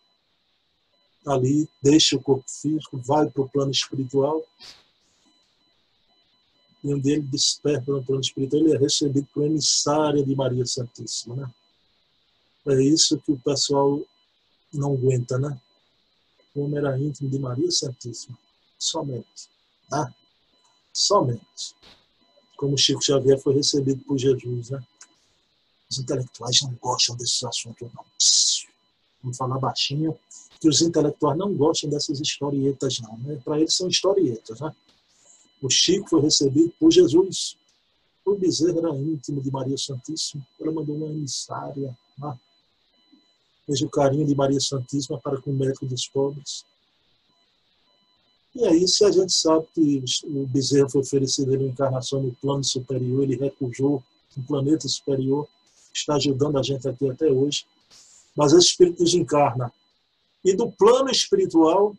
ali 1.26 1.70
deixa 1.82 2.18
o 2.18 2.22
corpo 2.22 2.50
físico, 2.50 2.98
vai 2.98 3.30
para 3.30 3.42
o 3.42 3.50
plano 3.50 3.72
espiritual, 3.72 4.46
e 6.84 6.94
onde 6.94 7.12
ele 7.12 7.22
desperta 7.22 7.90
no 7.92 8.04
plano 8.04 8.22
espiritual, 8.22 8.64
ele 8.64 8.74
é 8.74 8.78
recebido 8.78 9.28
por 9.34 9.46
emissária 9.46 10.24
de 10.26 10.36
Maria 10.36 10.66
Santíssima. 10.66 11.36
Né? 11.36 11.54
É 12.68 12.84
isso 12.84 13.18
que 13.20 13.32
o 13.32 13.40
pessoal 13.40 14.02
não 14.74 14.94
aguenta, 14.94 15.38
né? 15.38 15.60
O 16.54 16.62
homem 16.64 16.78
era 16.78 17.00
íntimo 17.00 17.30
de 17.30 17.40
Maria 17.40 17.72
Santíssima. 17.72 18.38
Somente. 18.78 19.50
Tá? 19.90 20.14
Somente. 20.94 21.76
Como 22.58 22.78
Chico 22.78 23.02
Xavier 23.02 23.40
foi 23.40 23.56
recebido 23.56 24.04
por 24.04 24.18
Jesus, 24.18 24.70
né? 24.70 24.84
Os 25.90 25.98
intelectuais 25.98 26.62
não 26.62 26.74
gostam 26.82 27.16
desses 27.16 27.44
assuntos, 27.44 27.90
não. 27.94 28.06
Vamos 29.22 29.38
falar 29.38 29.60
baixinho, 29.60 30.18
que 30.60 30.70
os 30.70 30.82
intelectuais 30.82 31.38
não 31.38 31.54
gostam 31.56 31.90
dessas 31.90 32.20
historietas, 32.20 33.00
não. 33.00 33.18
Né? 33.18 33.42
Para 33.44 33.60
eles 33.60 33.76
são 33.76 33.88
historietas, 33.88 34.60
né? 34.60 34.74
O 35.62 35.70
Chico 35.70 36.10
foi 36.10 36.22
recebido 36.22 36.74
por 36.80 36.92
Jesus. 36.92 37.58
O 38.26 38.36
bezerro 38.36 38.80
era 38.80 38.96
íntimo 38.96 39.42
de 39.42 39.52
Maria 39.52 39.78
Santíssima. 39.78 40.46
Ela 40.60 40.72
mandou 40.72 40.96
uma 40.96 41.08
emissária. 41.08 41.98
Né? 42.18 42.40
Veja 43.72 43.86
o 43.86 43.90
carinho 43.90 44.26
de 44.26 44.36
Maria 44.36 44.60
Santíssima 44.60 45.18
para 45.18 45.42
com 45.42 45.50
o 45.50 45.54
médico 45.54 45.86
dos 45.86 46.06
pobres. 46.06 46.66
E 48.54 48.66
aí, 48.66 48.86
se 48.86 49.06
a 49.06 49.12
gente 49.12 49.32
sabe 49.32 49.66
que 49.74 50.04
o 50.26 50.46
bezerro 50.46 50.90
foi 50.90 51.00
oferecido 51.00 51.56
em 51.56 51.70
encarnação 51.70 52.22
no 52.22 52.36
plano 52.36 52.66
superior, 52.66 53.24
ele 53.24 53.38
recusou 53.38 54.04
um 54.38 54.44
planeta 54.44 54.90
superior, 54.90 55.48
está 55.94 56.16
ajudando 56.16 56.58
a 56.58 56.62
gente 56.62 56.86
aqui 56.86 57.10
até 57.10 57.32
hoje. 57.32 57.66
Mas 58.36 58.52
esse 58.52 58.68
espírito 58.68 59.06
desencarna. 59.06 59.72
E 60.44 60.54
do 60.54 60.70
plano 60.70 61.10
espiritual, 61.10 61.96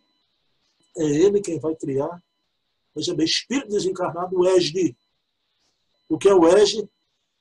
é 0.99 1.05
ele 1.05 1.41
quem 1.41 1.59
vai 1.59 1.75
criar. 1.75 2.23
Veja 2.95 3.15
bem, 3.15 3.25
espírito 3.25 3.71
desencarnado, 3.71 4.39
o 4.39 4.47
ESD. 4.47 4.95
O 6.07 6.19
que 6.19 6.29
é 6.29 6.35
o 6.35 6.47
ESD? 6.47 6.87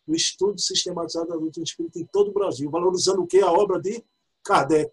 O 0.08 0.16
Estudo 0.16 0.58
Sistematizado 0.58 1.28
da 1.28 1.36
Doutrina 1.36 1.66
Espírita 1.66 2.00
em 2.00 2.06
todo 2.06 2.30
o 2.30 2.34
Brasil, 2.34 2.70
valorizando 2.70 3.24
o 3.24 3.28
que? 3.28 3.42
A 3.42 3.52
obra 3.52 3.78
de 3.78 4.02
Kardec. 4.44 4.92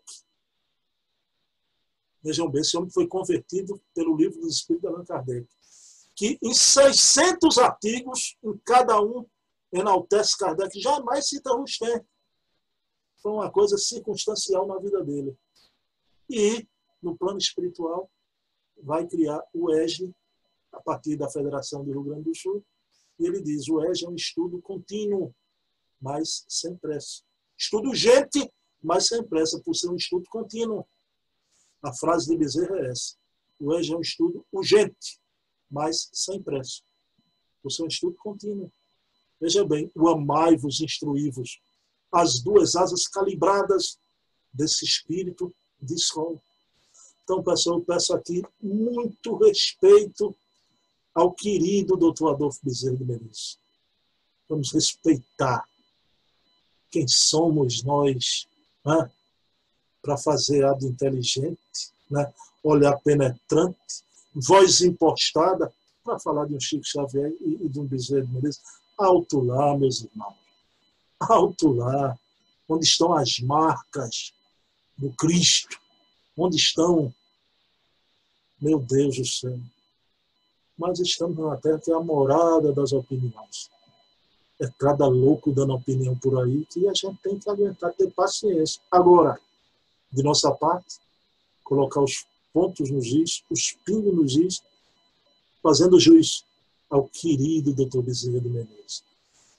Vejam 2.23 2.51
bem, 2.51 2.61
esse 2.61 2.77
homem 2.77 2.91
foi 2.91 3.07
convertido 3.07 3.81
pelo 3.95 4.17
livro 4.17 4.41
dos 4.41 4.57
Espíritos 4.57 4.89
de 4.89 4.95
Allan 4.95 5.05
Kardec, 5.05 5.49
que 6.15 6.39
em 6.43 6.53
600 6.53 7.59
artigos, 7.59 8.37
em 8.43 8.59
cada 8.65 9.01
um, 9.01 9.25
enaltece 9.73 10.37
Kardec, 10.37 10.79
jamais 10.81 11.29
cita 11.29 11.55
Rustem. 11.55 12.01
Foi 13.23 13.33
uma 13.33 13.51
coisa 13.51 13.77
circunstancial 13.77 14.67
na 14.67 14.79
vida 14.79 15.03
dele. 15.05 15.37
E, 16.29 16.67
no 17.03 17.17
plano 17.17 17.39
espiritual, 17.39 18.11
vai 18.83 19.07
criar 19.07 19.43
o 19.53 19.73
EGE, 19.73 20.15
a 20.73 20.81
partir 20.81 21.17
da 21.17 21.31
Federação 21.31 21.85
do 21.85 21.91
Rio 21.91 22.03
Grande 22.03 22.25
do 22.25 22.35
Sul, 22.35 22.65
e 23.19 23.27
ele 23.27 23.41
diz: 23.41 23.69
o 23.69 23.83
EGE 23.85 24.05
é 24.05 24.09
um 24.09 24.15
estudo 24.15 24.61
contínuo, 24.61 25.35
mas 26.01 26.45
sem 26.49 26.77
pressa. 26.77 27.23
Estudo 27.57 27.89
urgente, 27.89 28.53
mas 28.89 29.09
sem 29.09 29.23
pressa, 29.23 29.61
por 29.61 29.75
ser 29.75 29.91
um 29.91 29.97
estudo 29.97 30.25
contínuo. 30.31 30.83
A 31.83 31.93
frase 31.93 32.27
de 32.27 32.39
Bezerra 32.39 32.75
é 32.79 32.91
essa. 32.91 33.17
O 33.61 33.75
EJA 33.75 33.93
é 33.93 33.97
um 33.99 34.01
estudo 34.01 34.47
urgente, 34.51 35.21
mas 35.71 36.09
sem 36.11 36.43
pressa. 36.43 36.81
Por 37.63 37.71
ser 37.71 37.83
um 37.83 37.89
estudo 37.89 38.17
contínuo. 38.17 38.73
Veja 39.39 39.63
bem, 39.63 39.93
o 39.95 40.09
amai-vos, 40.09 40.81
instruí-vos. 40.81 41.61
As 42.11 42.41
duas 42.41 42.77
asas 42.77 43.07
calibradas 43.07 43.99
desse 44.51 44.87
espírito 44.87 45.55
de 45.79 45.93
escola. 45.93 46.41
Então, 47.25 47.43
pessoal, 47.43 47.81
eu 47.81 47.85
peço 47.85 48.15
aqui 48.15 48.43
muito 48.59 49.37
respeito 49.37 50.35
ao 51.15 51.35
querido 51.35 51.95
doutor 51.95 52.33
Adolfo 52.33 52.59
Bezerra 52.63 52.97
de 52.97 53.05
Menezes. 53.05 53.59
Vamos 54.49 54.73
respeitar 54.73 55.69
quem 56.91 57.07
somos 57.07 57.83
nós 57.83 58.49
né? 58.89 59.11
para 60.01 60.17
fazer 60.17 60.65
ato 60.65 60.87
inteligente, 60.87 61.93
né? 62.11 62.33
olhar 62.65 62.99
penetrante, 63.01 64.03
voz 64.35 64.81
impostada, 64.81 65.73
para 66.03 66.19
falar 66.19 66.47
de 66.47 66.55
um 66.55 66.61
Chico 66.61 66.87
Xavier 66.87 67.31
e, 67.41 67.67
e 67.67 67.69
de 67.69 67.79
um 67.79 67.85
Bezerra 67.85 68.25
de 68.25 68.33
Menezes. 68.33 68.63
Alto 68.97 69.41
lá, 69.41 69.77
meus 69.77 70.03
irmãos. 70.03 70.37
Alto 71.21 71.73
lá. 71.73 72.19
Onde 72.67 72.87
estão 72.87 73.15
as 73.15 73.39
marcas 73.41 74.33
do 74.97 75.11
Cristo? 75.13 75.79
Onde 76.37 76.57
estão, 76.57 77.13
meu 78.61 78.79
Deus 78.79 79.17
do 79.17 79.27
céu? 79.27 79.59
Mas 80.79 80.99
estamos 81.01 81.37
numa 81.37 81.57
terra 81.59 81.79
que 81.79 81.91
é 81.91 81.95
a 81.95 82.01
morada 82.01 82.73
das 82.73 82.93
opiniões 82.93 83.69
é 84.61 84.69
cada 84.79 85.07
louco 85.07 85.53
dando 85.53 85.75
opinião 85.75 86.17
por 86.17 86.43
aí 86.43 86.65
que 86.67 86.89
a 86.89 86.95
gente 86.95 87.17
tem 87.23 87.39
que 87.39 87.49
aguentar, 87.49 87.93
ter 87.95 88.11
paciência. 88.13 88.81
Agora, 88.91 89.39
de 90.13 90.23
nossa 90.23 90.51
parte, 90.51 90.99
colocar 91.63 92.03
os 92.03 92.27
pontos 92.53 92.91
nos 92.91 93.07
is, 93.07 93.45
os 93.51 93.73
pingos 93.85 94.15
nos 94.15 94.37
is, 94.37 94.63
fazendo 95.63 96.01
juiz 96.01 96.45
ao 96.91 97.09
querido 97.09 97.73
doutor 97.73 98.03
Bezerra 98.03 98.41
de 98.41 98.49
Menezes. 98.49 99.05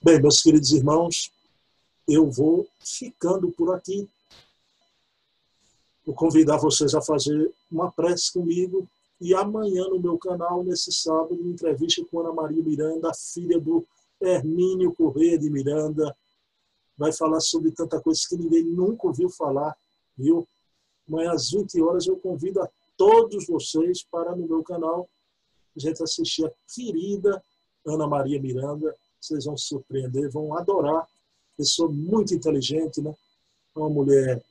Bem, 0.02 0.22
meus 0.22 0.41
queridos 0.41 0.72
irmãos, 0.72 1.32
eu 2.08 2.30
vou 2.30 2.68
ficando 2.80 3.52
por 3.52 3.76
aqui. 3.76 4.10
Vou 6.06 6.16
convidar 6.16 6.58
vocês 6.58 6.95
a 6.95 7.02
fazer 7.02 7.54
uma 7.72 7.91
prece 7.91 8.34
comigo 8.34 8.88
e 9.22 9.34
amanhã 9.34 9.84
no 9.89 10.00
meu 10.00 10.18
canal, 10.18 10.64
nesse 10.64 10.91
sábado, 10.91 11.36
entrevista 11.36 12.04
com 12.06 12.22
Ana 12.22 12.34
Maria 12.34 12.64
Miranda, 12.64 13.14
filha 13.14 13.60
do 13.60 13.86
Hermínio 14.22 14.93
Corrêa 14.93 15.38
de 15.38 15.49
Miranda, 15.49 16.15
vai 16.97 17.13
falar 17.13 17.39
sobre 17.39 17.72
tanta 17.72 18.01
coisa 18.01 18.20
que 18.28 18.36
ninguém 18.36 18.63
nunca 18.63 19.07
ouviu 19.07 19.30
falar, 19.30 19.76
viu? 20.17 20.47
Amanhã 21.07 21.32
às 21.32 21.49
20 21.51 21.82
horas 21.82 22.05
eu 22.07 22.17
convido 22.17 22.61
a 22.61 22.70
todos 22.97 23.47
vocês 23.47 24.03
para 24.03 24.36
no 24.36 24.47
meu 24.47 24.61
canal 24.61 25.09
a 25.76 25.80
gente 25.80 26.03
assistir 26.03 26.45
a 26.45 26.51
querida 26.74 27.41
Ana 27.86 28.07
Maria 28.07 28.41
Miranda. 28.41 28.93
Vocês 29.20 29.45
vão 29.45 29.57
se 29.57 29.67
surpreender, 29.67 30.30
vão 30.30 30.55
adorar. 30.57 31.07
Pessoa 31.57 31.89
muito 31.89 32.34
inteligente, 32.34 33.01
né? 33.01 33.15
Uma 33.76 33.89
mulher 33.89 34.41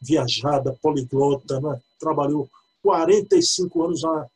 viajada, 0.00 0.76
poliglota, 0.82 1.60
né? 1.60 1.80
Trabalhou 1.98 2.48
45 2.82 3.82
anos 3.82 4.02
na 4.02 4.28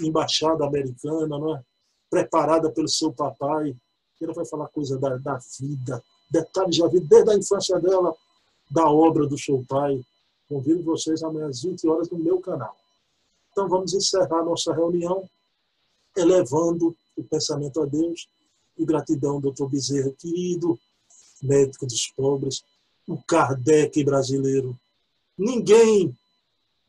embaixada 0.00 0.66
americana, 0.66 1.38
né? 1.38 1.64
Preparada 2.10 2.70
pelo 2.70 2.88
seu 2.88 3.12
papai, 3.12 3.76
ela 4.24 4.32
vai 4.32 4.46
falar 4.46 4.68
coisa 4.68 4.98
da, 4.98 5.16
da 5.16 5.38
vida, 5.60 6.02
detalhes 6.30 6.78
da 6.78 6.88
vida, 6.88 7.06
desde 7.08 7.30
a 7.30 7.36
infância 7.36 7.78
dela, 7.78 8.14
da 8.70 8.90
obra 8.90 9.26
do 9.26 9.38
seu 9.38 9.64
pai. 9.68 10.04
Convido 10.48 10.82
vocês 10.82 11.22
amanhã 11.22 11.48
às 11.48 11.62
20 11.62 11.86
horas 11.88 12.10
no 12.10 12.18
meu 12.18 12.40
canal. 12.40 12.76
Então 13.52 13.68
vamos 13.68 13.92
encerrar 13.94 14.44
nossa 14.44 14.72
reunião 14.72 15.28
elevando 16.16 16.96
o 17.16 17.24
pensamento 17.24 17.80
a 17.80 17.86
Deus 17.86 18.28
e 18.78 18.84
gratidão, 18.84 19.40
doutor 19.40 19.68
Bezerra, 19.68 20.10
querido 20.12 20.78
médico 21.42 21.86
dos 21.86 22.06
pobres, 22.08 22.64
o 23.06 23.16
Kardec 23.22 24.02
brasileiro. 24.02 24.78
Ninguém 25.36 26.16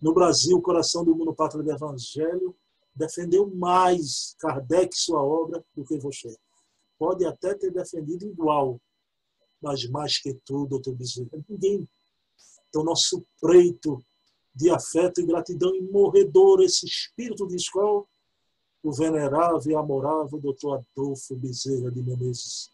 no 0.02 0.14
Brasil, 0.14 0.62
coração 0.62 1.04
do 1.04 1.16
mundo, 1.16 1.34
pátria 1.34 1.64
do 1.64 1.72
Evangelho, 1.72 2.56
defendeu 2.96 3.48
mais 3.48 4.36
Kardec 4.40 4.98
sua 4.98 5.22
obra 5.22 5.64
do 5.76 5.84
que 5.84 5.98
você 5.98 6.36
pode 6.98 7.26
até 7.26 7.54
ter 7.54 7.72
defendido 7.72 8.26
igual, 8.26 8.80
mas 9.62 9.88
mais 9.90 10.20
que 10.20 10.34
tudo, 10.46 10.70
doutor 10.70 10.96
Bezerra, 10.96 11.30
ninguém. 11.48 11.88
Então, 12.70 12.84
nosso 12.84 13.26
preito 13.40 14.04
de 14.54 14.70
afeto 14.70 15.22
e 15.22 15.26
gratidão 15.26 15.76
imorredor, 15.76 16.62
esse 16.62 16.86
espírito 16.86 17.48
de 17.48 17.56
escola, 17.56 18.04
o 18.84 18.92
venerável 18.92 19.72
e 19.72 19.76
amorável 19.76 20.40
doutor 20.40 20.80
Adolfo 20.80 21.36
Bezerra 21.36 21.92
de 21.92 22.02
Menezes. 22.02 22.72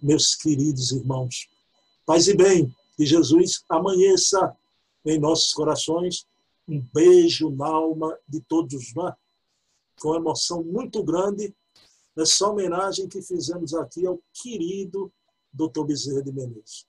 Meus 0.00 0.34
queridos 0.34 0.92
irmãos, 0.92 1.48
paz 2.06 2.28
e 2.28 2.36
bem, 2.36 2.74
que 2.96 3.06
Jesus 3.06 3.64
amanheça 3.68 4.56
em 5.04 5.18
nossos 5.18 5.52
corações. 5.52 6.26
Um 6.66 6.80
beijo 6.92 7.50
na 7.50 7.66
alma 7.66 8.18
de 8.26 8.40
todos 8.40 8.94
nós, 8.94 9.14
com 10.00 10.14
emoção 10.14 10.62
muito 10.62 11.02
grande 11.02 11.54
nessa 12.16 12.48
homenagem 12.48 13.08
que 13.08 13.20
fizemos 13.22 13.74
aqui 13.74 14.06
ao 14.06 14.20
querido 14.32 15.12
Dr. 15.52 15.84
Bezerra 15.84 16.22
de 16.22 16.32
Menezes. 16.32 16.86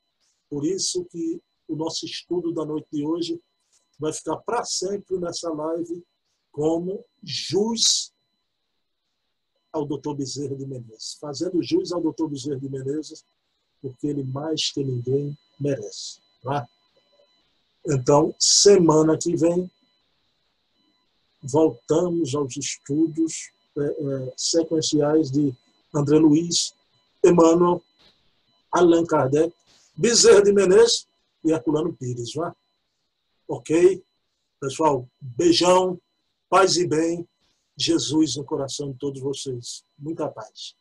Por 0.49 0.65
isso 0.65 1.05
que 1.05 1.41
o 1.67 1.75
nosso 1.75 2.05
estudo 2.05 2.51
da 2.53 2.65
noite 2.65 2.87
de 2.91 3.05
hoje 3.05 3.41
vai 3.97 4.13
ficar 4.13 4.37
para 4.37 4.63
sempre 4.63 5.17
nessa 5.17 5.51
live 5.51 6.03
como 6.51 7.03
jus 7.23 8.13
ao 9.71 9.85
Dr. 9.85 10.13
Bezerra 10.15 10.55
de 10.55 10.65
Menezes, 10.65 11.17
fazendo 11.19 11.61
jus 11.61 11.91
ao 11.91 12.01
Dr. 12.01 12.27
Bezerra 12.27 12.59
de 12.59 12.69
Menezes, 12.69 13.25
porque 13.81 14.07
ele 14.07 14.23
mais 14.23 14.71
que 14.71 14.83
ninguém 14.83 15.37
merece. 15.59 16.21
Tá? 16.41 16.67
Então, 17.85 18.33
semana 18.39 19.17
que 19.17 19.35
vem, 19.35 19.69
voltamos 21.43 22.33
aos 22.33 22.55
estudos 22.57 23.33
é, 23.33 23.43
é, 23.43 23.54
sequenciais 24.35 25.31
de 25.31 25.53
André 25.93 26.17
Luiz, 26.17 26.73
Emmanuel, 27.23 27.81
Allan 28.71 29.05
Kardec, 29.05 29.53
Bezerra 29.95 30.41
de 30.41 30.51
Menezes 30.51 31.07
e 31.43 31.51
Herculano 31.51 31.93
Pires. 31.93 32.35
É? 32.35 32.51
Ok? 33.47 34.03
Pessoal, 34.59 35.07
beijão, 35.21 35.99
paz 36.49 36.77
e 36.77 36.87
bem, 36.87 37.27
Jesus 37.77 38.35
no 38.35 38.43
coração 38.43 38.91
de 38.91 38.97
todos 38.97 39.21
vocês. 39.21 39.83
Muita 39.97 40.27
paz. 40.29 40.75